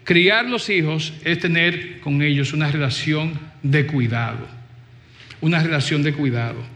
[0.03, 4.47] criar los hijos es tener con ellos una relación de cuidado,
[5.41, 6.74] una relación de cuidado.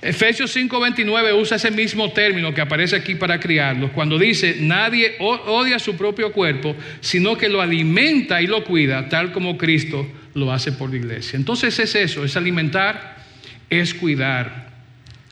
[0.00, 5.78] Efesios 5:29 usa ese mismo término que aparece aquí para criarlos, cuando dice, nadie odia
[5.78, 10.70] su propio cuerpo, sino que lo alimenta y lo cuida, tal como Cristo lo hace
[10.70, 11.36] por la iglesia.
[11.36, 13.16] Entonces es eso, es alimentar,
[13.68, 14.68] es cuidar.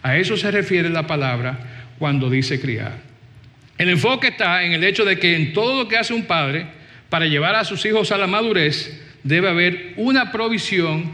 [0.02, 2.98] A eso se refiere la palabra cuando dice criar.
[3.79, 6.66] El enfoque está en el hecho de que en todo lo que hace un padre
[7.09, 11.11] para llevar a sus hijos a la madurez debe haber una provisión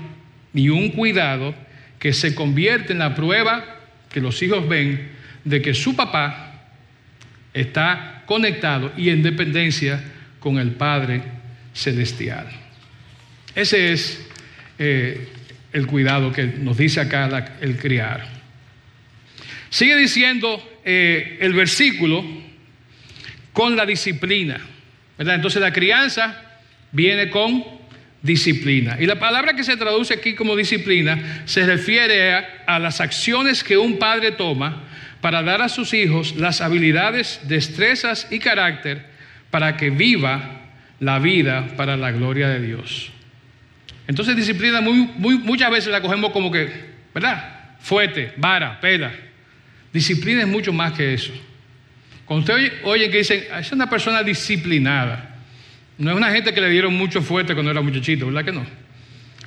[0.54, 1.54] y un cuidado
[2.02, 3.64] que se convierte en la prueba
[4.10, 5.12] que los hijos ven
[5.44, 6.64] de que su papá
[7.54, 10.02] está conectado y en dependencia
[10.40, 11.22] con el Padre
[11.72, 12.48] Celestial.
[13.54, 14.20] Ese es
[14.80, 15.28] eh,
[15.72, 18.26] el cuidado que nos dice acá el criar.
[19.70, 22.24] Sigue diciendo eh, el versículo
[23.52, 24.60] con la disciplina.
[25.16, 25.36] ¿verdad?
[25.36, 26.58] Entonces la crianza
[26.90, 27.64] viene con
[28.22, 28.96] disciplina.
[29.00, 32.34] Y la palabra que se traduce aquí como disciplina se refiere
[32.66, 34.84] a, las acciones que un padre toma
[35.20, 39.06] para dar a sus hijos las habilidades, destrezas y carácter
[39.50, 40.60] para que viva
[41.00, 43.10] la vida para la gloria de Dios.
[44.06, 46.70] Entonces disciplina muchas veces la cogemos como que,
[47.14, 47.76] ¿verdad?
[47.80, 49.12] Fuerte, vara, pela.
[49.92, 51.32] Disciplina es mucho más que eso.
[52.24, 55.31] Cuando usted oye, que dicen, ah, es una persona disciplinada,
[55.98, 58.64] no es una gente que le dieron mucho fuerte cuando era muchachito, ¿verdad que no?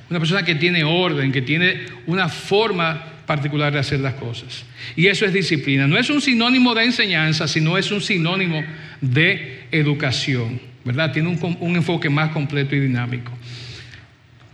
[0.08, 4.64] Una persona que tiene orden, que tiene una forma particular de hacer las cosas.
[4.94, 5.86] Y eso es disciplina.
[5.86, 8.64] No es un sinónimo de enseñanza, sino es un sinónimo
[9.00, 11.12] de educación, ¿verdad?
[11.12, 13.32] Tiene un, enfoque más completo y dinámico.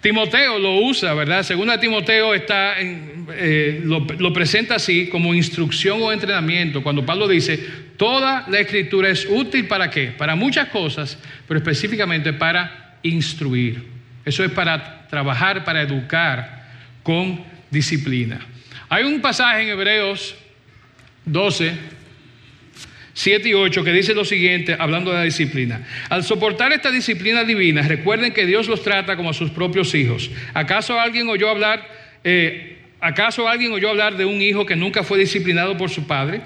[0.00, 1.44] Timoteo lo usa, ¿verdad?
[1.44, 6.83] Segunda Timoteo está eh, lo, presenta así como instrucción o entrenamiento.
[6.83, 7.61] Cuando Pablo dice,
[8.03, 10.09] Toda la escritura es útil para qué?
[10.09, 13.81] Para muchas cosas, pero específicamente para instruir.
[14.25, 16.67] Eso es para trabajar, para educar
[17.05, 18.41] con disciplina.
[18.88, 20.35] Hay un pasaje en Hebreos
[21.27, 21.75] 12,
[23.15, 25.87] 7 y 8 que dice lo siguiente, hablando de la disciplina.
[26.09, 30.29] Al soportar esta disciplina divina, recuerden que Dios los trata como a sus propios hijos.
[30.55, 31.87] ¿Acaso alguien oyó hablar,
[32.25, 36.41] eh, acaso alguien oyó hablar de un hijo que nunca fue disciplinado por su padre?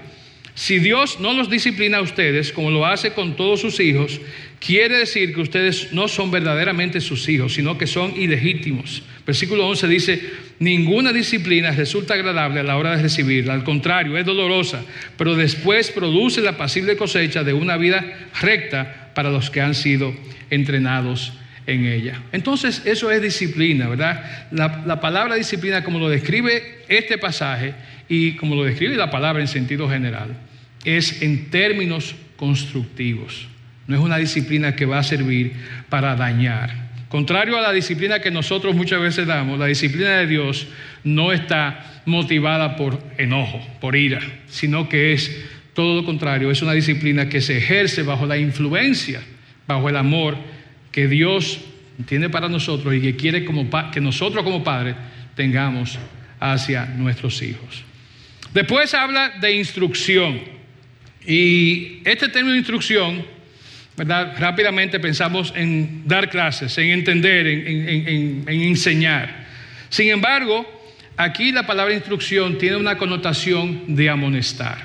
[0.56, 4.22] Si Dios no los disciplina a ustedes como lo hace con todos sus hijos,
[4.58, 9.02] quiere decir que ustedes no son verdaderamente sus hijos, sino que son ilegítimos.
[9.26, 10.20] Versículo 11 dice,
[10.58, 14.82] ninguna disciplina resulta agradable a la hora de recibirla, al contrario, es dolorosa,
[15.18, 20.14] pero después produce la pasible cosecha de una vida recta para los que han sido
[20.48, 21.34] entrenados
[21.66, 22.22] en ella.
[22.32, 24.48] Entonces, eso es disciplina, ¿verdad?
[24.52, 27.74] La, la palabra disciplina, como lo describe este pasaje
[28.08, 30.36] y como lo describe la palabra en sentido general,
[30.84, 33.48] es en términos constructivos.
[33.86, 35.52] No es una disciplina que va a servir
[35.88, 36.86] para dañar.
[37.08, 40.66] Contrario a la disciplina que nosotros muchas veces damos, la disciplina de Dios
[41.04, 46.72] no está motivada por enojo, por ira, sino que es todo lo contrario, es una
[46.72, 49.20] disciplina que se ejerce bajo la influencia,
[49.66, 50.36] bajo el amor
[50.90, 51.60] que Dios
[52.06, 54.96] tiene para nosotros y que quiere como que nosotros como padres
[55.34, 55.98] tengamos
[56.40, 57.85] hacia nuestros hijos.
[58.56, 60.40] Después habla de instrucción.
[61.26, 63.22] Y este término de instrucción,
[63.98, 64.34] ¿verdad?
[64.38, 69.44] Rápidamente pensamos en dar clases, en entender, en, en enseñar.
[69.90, 70.64] Sin embargo,
[71.18, 74.78] aquí la palabra instrucción tiene una connotación de amonestar.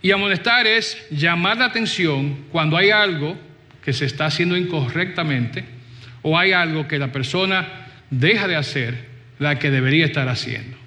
[0.00, 3.36] Y amonestar es llamar la atención cuando hay algo
[3.84, 5.62] que se está haciendo incorrectamente
[6.22, 7.68] o hay algo que la persona
[8.08, 8.94] deja de hacer
[9.38, 10.81] la que debería estar haciendo.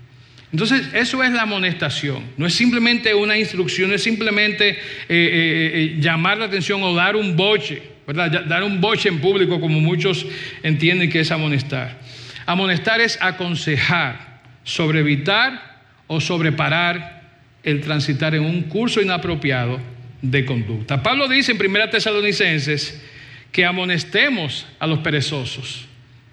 [0.56, 2.24] Entonces, eso es la amonestación.
[2.38, 4.78] No es simplemente una instrucción, es simplemente eh,
[5.10, 8.46] eh, eh, llamar la atención o dar un boche, ¿verdad?
[8.46, 10.26] Dar un boche en público, como muchos
[10.64, 12.00] entienden que es amonestar.
[12.46, 17.24] Amonestar es aconsejar sobre evitar o sobreparar
[17.62, 19.82] el transitar en un curso inapropiado
[20.22, 21.04] de conducta.
[21.04, 23.04] Pablo dice en 1 Tesalonicenses
[23.52, 25.86] que amonestemos a los perezosos.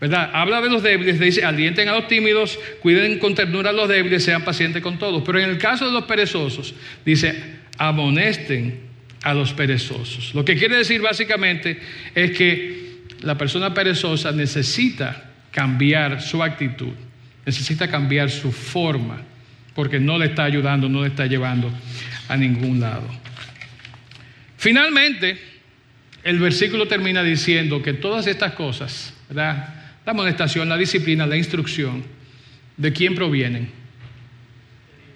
[0.03, 0.31] ¿Verdad?
[0.35, 4.25] Habla de los débiles, dice, alienten a los tímidos, cuiden con ternura a los débiles,
[4.25, 5.23] sean pacientes con todos.
[5.25, 6.75] Pero en el caso de los perezosos,
[7.07, 7.41] dice,
[7.79, 8.81] amonesten
[9.23, 10.35] a los perezosos.
[10.35, 11.79] Lo que quiere decir básicamente
[12.17, 16.95] es que la persona perezosa necesita cambiar su actitud,
[17.47, 19.23] necesita cambiar su forma,
[19.73, 21.71] porque no le está ayudando, no le está llevando
[22.27, 23.07] a ningún lado.
[24.57, 25.39] Finalmente,
[26.25, 29.82] el versículo termina diciendo que todas estas cosas, ¿verdad?
[30.05, 32.03] La amonestación, la disciplina, la instrucción,
[32.77, 33.71] ¿de quién provienen?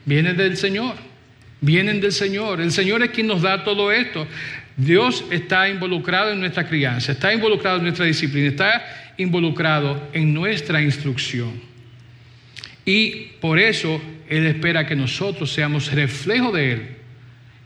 [0.04, 0.94] Vienen del Señor,
[1.60, 2.60] vienen del Señor.
[2.60, 4.26] El Señor es quien nos da todo esto.
[4.76, 10.80] Dios está involucrado en nuestra crianza, está involucrado en nuestra disciplina, está involucrado en nuestra
[10.82, 11.60] instrucción.
[12.84, 16.88] Y por eso Él espera que nosotros seamos reflejo de Él,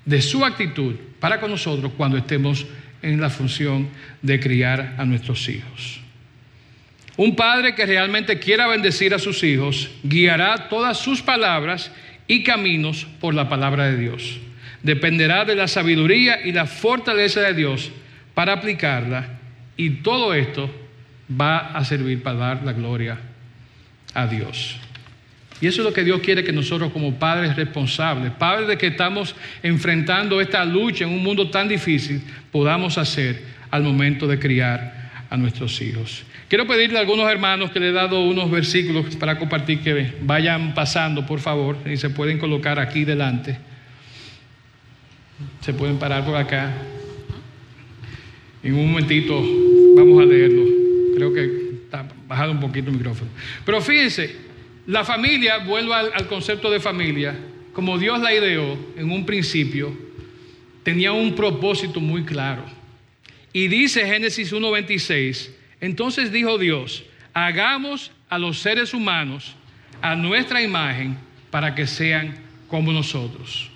[0.06, 2.66] de su actitud para con nosotros cuando estemos
[3.02, 3.88] en la función
[4.22, 6.00] de criar a nuestros hijos.
[7.20, 11.92] Un padre que realmente quiera bendecir a sus hijos guiará todas sus palabras
[12.26, 14.38] y caminos por la palabra de Dios.
[14.82, 17.90] Dependerá de la sabiduría y la fortaleza de Dios
[18.32, 19.38] para aplicarla
[19.76, 20.74] y todo esto
[21.38, 23.18] va a servir para dar la gloria
[24.14, 24.78] a Dios.
[25.60, 28.86] Y eso es lo que Dios quiere que nosotros como padres responsables, padres de que
[28.86, 34.99] estamos enfrentando esta lucha en un mundo tan difícil, podamos hacer al momento de criar
[35.30, 36.24] a nuestros hijos.
[36.48, 40.74] Quiero pedirle a algunos hermanos que le he dado unos versículos para compartir que vayan
[40.74, 43.56] pasando, por favor, y se pueden colocar aquí delante.
[45.60, 46.72] Se pueden parar por acá.
[48.62, 49.40] En un momentito
[49.96, 50.64] vamos a leerlo.
[51.14, 51.44] Creo que
[51.84, 53.30] está bajado un poquito el micrófono.
[53.64, 54.34] Pero fíjense,
[54.88, 57.36] la familia, vuelvo al, al concepto de familia,
[57.72, 59.96] como Dios la ideó en un principio,
[60.82, 62.79] tenía un propósito muy claro.
[63.52, 69.56] Y dice Génesis 1.26, entonces dijo Dios, hagamos a los seres humanos
[70.02, 71.18] a nuestra imagen
[71.50, 72.38] para que sean
[72.68, 73.70] como nosotros.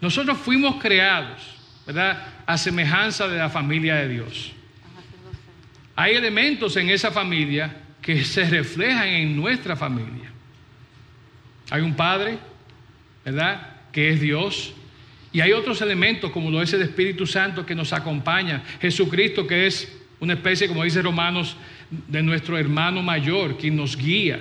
[0.00, 1.40] Nosotros fuimos creados,
[1.86, 2.28] ¿verdad?
[2.46, 4.52] A semejanza de la familia de Dios.
[5.96, 10.30] Hay elementos en esa familia que se reflejan en nuestra familia.
[11.70, 12.38] Hay un Padre,
[13.24, 13.76] ¿verdad?
[13.92, 14.74] Que es Dios.
[15.34, 18.62] Y hay otros elementos como lo es el Espíritu Santo que nos acompaña.
[18.80, 21.56] Jesucristo que es una especie, como dice Romanos,
[21.90, 24.38] de nuestro hermano mayor, quien nos guía.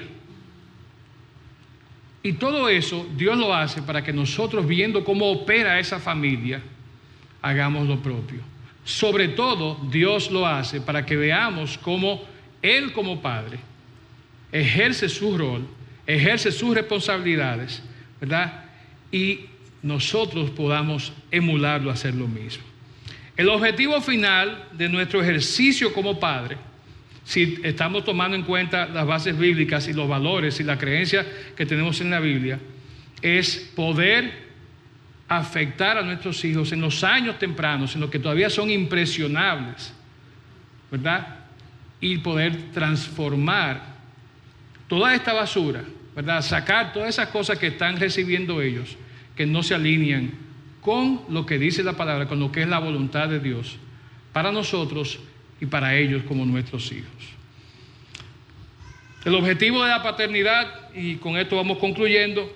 [2.22, 6.62] Y todo eso Dios lo hace para que nosotros, viendo cómo opera esa familia,
[7.42, 8.42] hagamos lo propio.
[8.86, 12.22] Sobre todo, Dios lo hace para que veamos cómo
[12.62, 13.58] Él como Padre
[14.52, 15.66] ejerce su rol,
[16.06, 17.82] ejerce sus responsabilidades,
[18.22, 18.66] ¿verdad?
[19.12, 19.48] Y
[19.84, 22.64] nosotros podamos emularlo, hacer lo mismo.
[23.36, 26.58] El objetivo final de nuestro ejercicio como Padre,
[27.26, 31.26] si estamos tomando en cuenta las bases bíblicas y los valores y la creencia
[31.56, 32.60] que tenemos en la Biblia,
[33.22, 34.44] es poder
[35.28, 39.94] afectar a nuestros hijos en los años tempranos, en los que todavía son impresionables,
[40.92, 41.40] ¿verdad?
[42.00, 43.82] Y poder transformar
[44.88, 45.84] toda esta basura,
[46.16, 46.42] ¿verdad?
[46.42, 48.98] Sacar todas esas cosas que están recibiendo ellos,
[49.36, 50.32] que no se alinean
[50.82, 53.78] con lo que dice la palabra, con lo que es la voluntad de Dios,
[54.32, 55.20] para nosotros
[55.62, 57.08] y para ellos como nuestros hijos.
[59.24, 62.52] El objetivo de la paternidad, y con esto vamos concluyendo,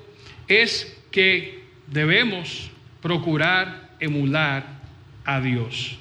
[0.48, 2.70] es que debemos
[3.02, 4.82] procurar emular
[5.24, 5.98] a Dios.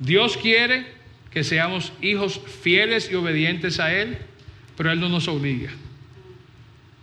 [0.00, 0.86] Dios quiere
[1.30, 4.18] que seamos hijos fieles y obedientes a Él
[4.76, 5.70] pero Él no nos obliga.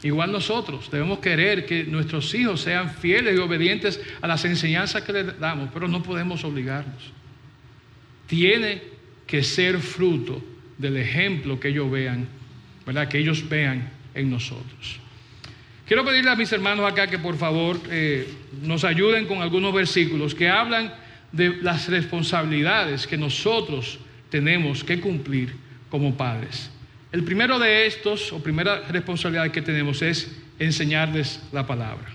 [0.04, 5.14] Igual nosotros debemos querer que nuestros hijos sean fieles y obedientes a las enseñanzas que
[5.14, 7.12] les damos, pero no podemos obligarlos.
[8.26, 8.82] Tiene
[9.28, 10.44] que ser fruto
[10.78, 12.28] del ejemplo que ellos vean,
[12.86, 13.08] ¿verdad?
[13.08, 15.00] Que ellos vean en nosotros.
[15.86, 18.28] Quiero pedirle a mis hermanos acá que por favor eh,
[18.64, 20.94] nos ayuden con algunos versículos que hablan
[21.32, 24.00] de las responsabilidades que nosotros
[24.30, 25.54] tenemos que cumplir
[25.90, 26.72] como padres.
[27.12, 32.08] El primero de estos, o primera responsabilidad que tenemos, es enseñarles la palabra.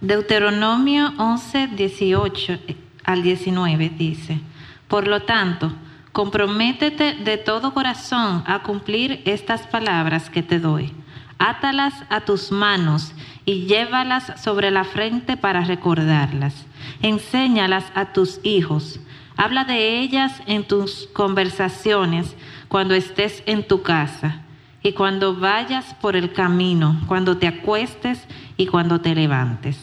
[0.00, 2.58] Deuteronomio 11, 18
[3.02, 4.38] al 19 dice,
[4.86, 5.72] Por lo tanto,
[6.12, 10.92] comprométete de todo corazón a cumplir estas palabras que te doy.
[11.38, 13.12] Átalas a tus manos
[13.44, 16.66] y llévalas sobre la frente para recordarlas.
[17.02, 19.00] Enséñalas a tus hijos.
[19.36, 22.36] Habla de ellas en tus conversaciones
[22.72, 24.40] cuando estés en tu casa
[24.82, 28.18] y cuando vayas por el camino, cuando te acuestes
[28.56, 29.76] y cuando te levantes.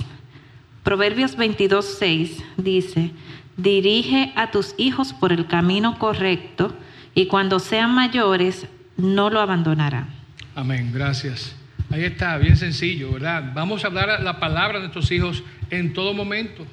[0.82, 3.12] Proverbios 22.6 dice,
[3.58, 6.76] dirige a tus hijos por el camino correcto
[7.14, 8.66] y cuando sean mayores
[8.98, 10.08] no lo abandonarán.
[10.56, 11.56] Amén, gracias.
[11.92, 13.52] Ahí está, bien sencillo, ¿verdad?
[13.54, 16.66] Vamos a hablar la palabra a nuestros hijos en todo momento.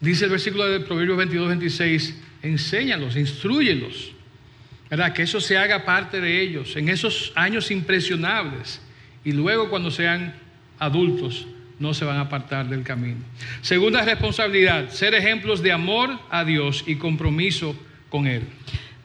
[0.00, 4.12] Dice el versículo de Proverbios 22, 26, enséñalos, instruyelos
[4.90, 5.12] ¿verdad?
[5.12, 8.80] Que eso se haga parte de ellos en esos años impresionables
[9.24, 10.34] y luego cuando sean
[10.78, 11.46] adultos
[11.78, 13.20] no se van a apartar del camino.
[13.62, 17.76] Segunda responsabilidad, ser ejemplos de amor a Dios y compromiso
[18.08, 18.42] con Él.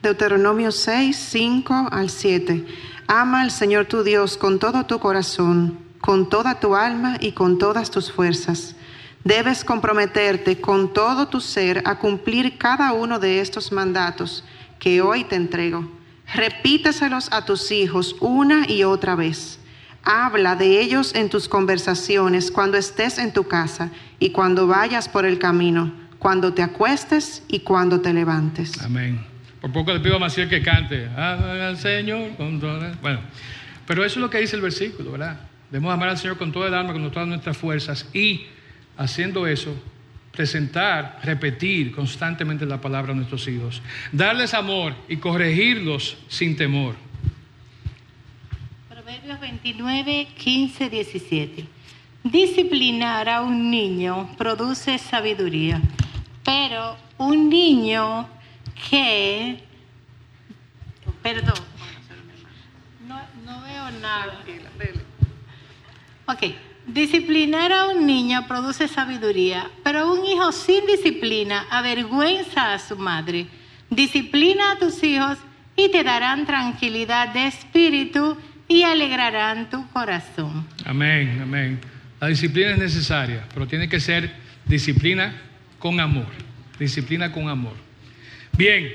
[0.01, 2.65] Deuteronomio 6, 5 al 7.
[3.07, 7.57] Ama al Señor tu Dios con todo tu corazón, con toda tu alma y con
[7.57, 8.75] todas tus fuerzas.
[9.23, 14.43] Debes comprometerte con todo tu ser a cumplir cada uno de estos mandatos
[14.83, 15.89] que hoy te entrego.
[16.35, 19.57] Repíteselos a tus hijos una y otra vez.
[20.03, 25.25] Habla de ellos en tus conversaciones cuando estés en tu casa y cuando vayas por
[25.25, 28.81] el camino, cuando te acuestes y cuando te levantes.
[28.81, 29.25] Amén.
[29.61, 31.07] Por poco le pido a Maciel que cante.
[31.07, 32.31] al Señor
[33.01, 33.21] Bueno,
[33.87, 35.39] pero eso es lo que dice el versículo, ¿verdad?
[35.71, 38.47] Debemos amar al Señor con todo el alma, con todas nuestras fuerzas y
[38.97, 39.81] haciendo eso
[40.33, 43.81] presentar, repetir constantemente la palabra a nuestros hijos,
[44.11, 46.95] darles amor y corregirlos sin temor.
[48.89, 51.65] Proverbios 29, 15, 17.
[52.23, 55.79] Disciplinar a un niño produce sabiduría,
[56.43, 58.27] pero un niño
[58.89, 59.59] que...
[61.21, 61.53] Perdón.
[63.07, 64.41] No, no veo nada.
[66.27, 66.72] Ok.
[66.87, 73.47] Disciplinar a un niño produce sabiduría, pero un hijo sin disciplina avergüenza a su madre.
[73.89, 75.37] Disciplina a tus hijos
[75.77, 80.67] y te darán tranquilidad de espíritu y alegrarán tu corazón.
[80.83, 81.79] Amén, amén.
[82.19, 84.31] La disciplina es necesaria, pero tiene que ser
[84.65, 85.41] disciplina
[85.79, 86.27] con amor.
[86.77, 87.75] Disciplina con amor.
[88.57, 88.91] Bien,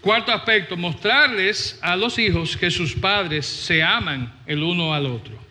[0.00, 5.47] cuarto aspecto, mostrarles a los hijos que sus padres se aman el uno al otro.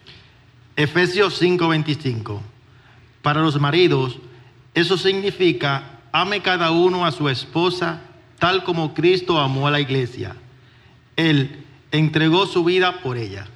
[0.78, 2.42] Efesios 5:25.
[3.22, 4.20] Para los maridos,
[4.74, 8.04] eso significa, ame cada uno a su esposa
[8.40, 10.36] tal como Cristo amó a la iglesia.
[11.16, 11.50] Él
[11.92, 13.48] entregó su vida por ella.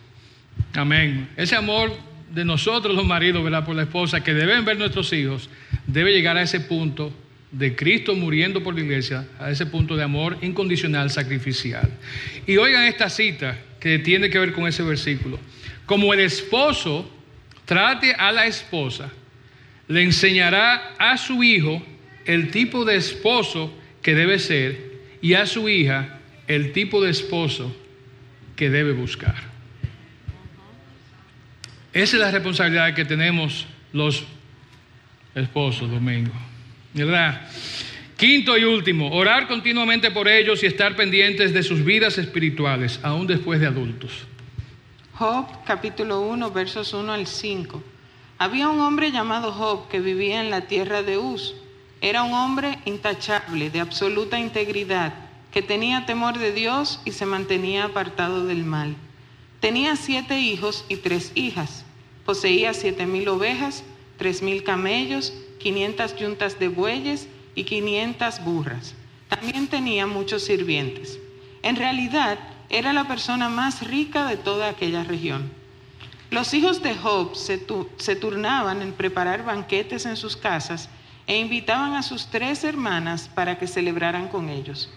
[0.74, 1.30] Amén.
[1.38, 1.94] Ese amor
[2.34, 3.66] de nosotros los maridos, ¿verdad?
[3.66, 5.50] Por la esposa, que deben ver nuestros hijos,
[5.86, 7.14] debe llegar a ese punto
[7.52, 11.90] de Cristo muriendo por la iglesia, a ese punto de amor incondicional, sacrificial.
[12.48, 15.38] Y oigan esta cita que tiene que ver con ese versículo.
[15.86, 17.10] Como el esposo
[17.66, 19.12] trate a la esposa,
[19.88, 21.82] le enseñará a su hijo
[22.26, 27.76] el tipo de esposo que debe ser y a su hija el tipo de esposo
[28.56, 29.36] que debe buscar.
[31.94, 34.24] Esa es la responsabilidad que tenemos los
[35.36, 36.34] esposos, Domingo.
[36.94, 37.50] ¿Verdad?
[38.18, 43.28] Quinto y último, orar continuamente por ellos y estar pendientes de sus vidas espirituales, aún
[43.28, 44.12] después de adultos.
[45.22, 47.84] Job capítulo 1 versos 1 al 5.
[48.40, 51.54] Había un hombre llamado Job que vivía en la tierra de Uz.
[52.02, 55.14] Era un hombre intachable, de absoluta integridad,
[55.52, 58.96] que tenía temor de Dios y se mantenía apartado del mal.
[59.60, 61.86] Tenía siete hijos y tres hijas.
[62.26, 63.84] Poseía siete mil ovejas,
[64.18, 68.96] tres mil camellos, quinientas yuntas de bueyes y 500 burras.
[69.30, 71.20] También tenía muchos sirvientes.
[71.62, 72.40] En realidad,
[72.72, 75.52] era la persona más rica de toda aquella región.
[76.32, 77.66] Los hijos de Job se,
[77.98, 80.90] se, turnaban en preparar banquetes en sus casas
[81.28, 84.90] e invitaban a sus tres hermanas para que celebraran con ellos.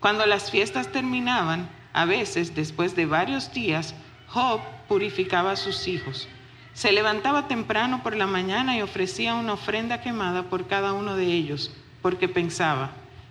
[0.00, 3.94] Cuando las fiestas terminaban, a veces, después de varios días,
[4.26, 6.28] Job purificaba a sus hijos.
[6.74, 11.26] Se levantaba temprano por la mañana y ofrecía una ofrenda quemada por cada uno de
[11.26, 11.70] ellos
[12.02, 12.90] porque pensaba,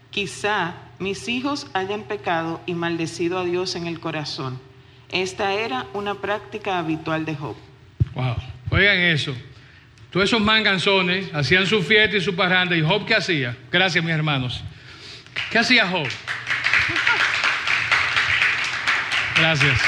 [0.09, 4.61] quizá mis hijos hayan pecado y maldecido a Dios en el corazón.
[5.11, 7.55] Esta era una práctica habitual de Job.
[8.13, 8.35] Wow,
[8.69, 9.35] oigan eso.
[10.11, 12.75] Todos esos manganzones hacían su fiesta y su parranda.
[12.75, 13.57] ¿Y Job qué hacía?
[13.71, 14.63] Gracias, mis hermanos.
[15.49, 16.07] ¿Qué hacía Job?
[19.37, 19.81] Gracias.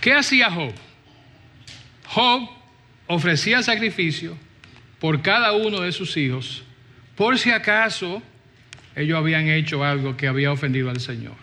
[0.00, 0.72] ¿Qué hacía Job?
[2.06, 2.48] Job
[3.08, 4.36] ofrecía sacrificio
[5.00, 6.62] por cada uno de sus hijos,
[7.16, 8.22] por si acaso
[8.94, 11.34] ellos habían hecho algo que había ofendido al Señor.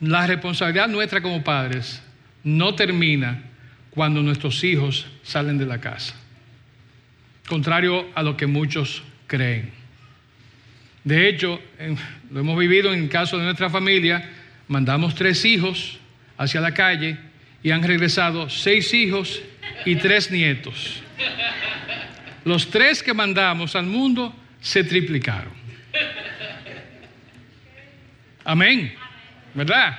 [0.00, 2.02] La responsabilidad nuestra como padres
[2.44, 3.42] no termina
[3.90, 6.14] cuando nuestros hijos salen de la casa,
[7.46, 9.70] contrario a lo que muchos creen.
[11.04, 11.60] De hecho,
[12.30, 14.28] lo hemos vivido en el caso de nuestra familia,
[14.68, 15.98] mandamos tres hijos
[16.36, 17.16] hacia la calle
[17.62, 19.40] y han regresado seis hijos
[19.84, 21.02] y tres nietos.
[22.44, 25.52] Los tres que mandamos al mundo se triplicaron.
[28.44, 28.92] Amén.
[29.54, 29.98] ¿Verdad?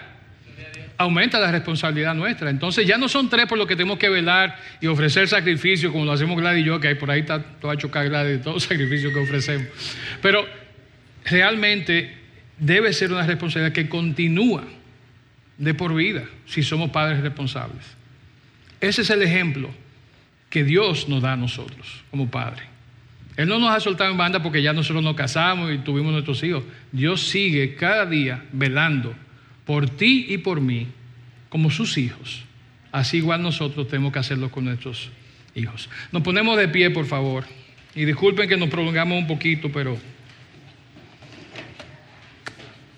[0.97, 2.49] Aumenta la responsabilidad nuestra.
[2.49, 6.05] Entonces ya no son tres por lo que tenemos que velar y ofrecer sacrificio, como
[6.05, 9.19] lo hacemos Gladys y yo, que por ahí está toda chocada Gladys todo sacrificio que
[9.19, 9.67] ofrecemos.
[10.21, 10.45] Pero
[11.25, 12.17] realmente
[12.57, 14.63] debe ser una responsabilidad que continúa
[15.57, 17.83] de por vida si somos padres responsables.
[18.81, 19.73] Ese es el ejemplo
[20.53, 22.61] que Dios nos da a nosotros como Padre.
[23.37, 26.43] Él no nos ha soltado en banda porque ya nosotros nos casamos y tuvimos nuestros
[26.43, 26.63] hijos.
[26.91, 29.15] Dios sigue cada día velando
[29.65, 30.89] por ti y por mí
[31.49, 32.43] como sus hijos.
[32.91, 35.09] Así igual nosotros tenemos que hacerlo con nuestros
[35.55, 35.89] hijos.
[36.11, 37.45] Nos ponemos de pie, por favor.
[37.95, 39.97] Y disculpen que nos prolongamos un poquito, pero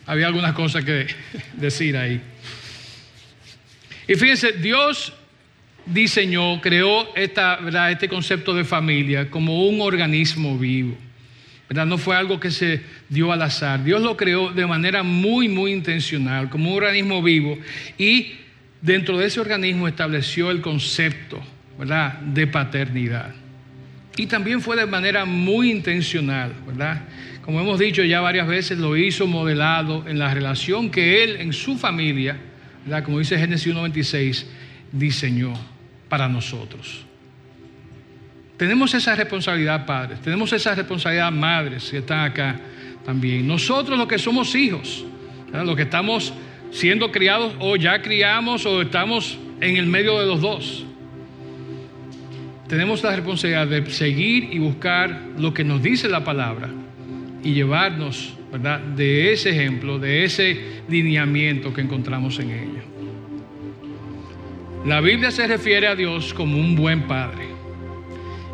[0.05, 1.07] había algunas cosas que
[1.53, 2.19] decir ahí.
[4.09, 5.13] Y fíjense, Dios
[5.85, 10.97] diseñó, creó este concepto de familia como un organismo vivo.
[11.67, 11.85] ¿verdad?
[11.85, 13.83] No fue algo que se dio al azar.
[13.83, 17.57] Dios lo creó de manera muy, muy intencional, como un organismo vivo.
[17.97, 18.33] Y
[18.81, 21.41] dentro de ese organismo estableció el concepto
[21.77, 22.19] ¿verdad?
[22.19, 23.33] de paternidad.
[24.17, 27.01] Y también fue de manera muy intencional, ¿verdad?
[27.41, 31.51] Como hemos dicho ya varias veces, lo hizo modelado en la relación que él en
[31.51, 32.37] su familia,
[32.85, 33.03] ¿verdad?
[33.03, 34.45] como dice Génesis 1.26,
[34.93, 35.74] diseñó
[36.09, 37.03] para nosotros.
[38.57, 42.59] Tenemos esa responsabilidad, padres, tenemos esa responsabilidad, madres, que están acá
[43.05, 43.45] también.
[43.47, 45.05] Nosotros los que somos hijos,
[45.51, 46.33] los que estamos
[46.71, 50.85] siendo criados o ya criamos o estamos en el medio de los dos.
[52.67, 56.69] Tenemos la responsabilidad de seguir y buscar lo que nos dice la palabra
[57.43, 58.79] y llevarnos ¿verdad?
[58.79, 62.84] de ese ejemplo, de ese lineamiento que encontramos en ella.
[64.85, 67.47] La Biblia se refiere a Dios como un buen padre.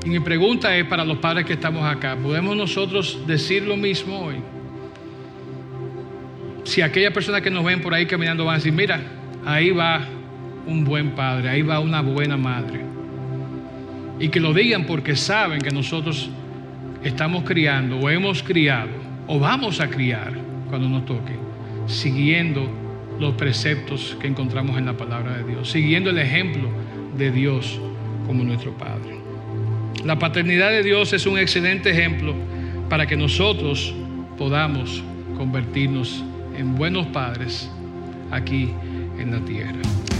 [0.05, 4.17] Y mi pregunta es para los padres que estamos acá, ¿podemos nosotros decir lo mismo
[4.17, 4.35] hoy?
[6.63, 9.01] Si aquellas personas que nos ven por ahí caminando van a decir, mira,
[9.45, 10.05] ahí va
[10.65, 12.79] un buen padre, ahí va una buena madre.
[14.17, 16.29] Y que lo digan porque saben que nosotros
[17.03, 18.89] estamos criando o hemos criado
[19.27, 20.31] o vamos a criar
[20.69, 21.33] cuando nos toque,
[21.87, 22.80] siguiendo
[23.21, 26.69] los preceptos que encontramos en la palabra de Dios, siguiendo el ejemplo
[27.17, 27.79] de Dios
[28.25, 29.19] como nuestro Padre.
[30.03, 32.33] La paternidad de Dios es un excelente ejemplo
[32.89, 33.93] para que nosotros
[34.37, 35.03] podamos
[35.37, 36.23] convertirnos
[36.57, 37.69] en buenos padres
[38.31, 38.71] aquí
[39.19, 40.10] en la tierra.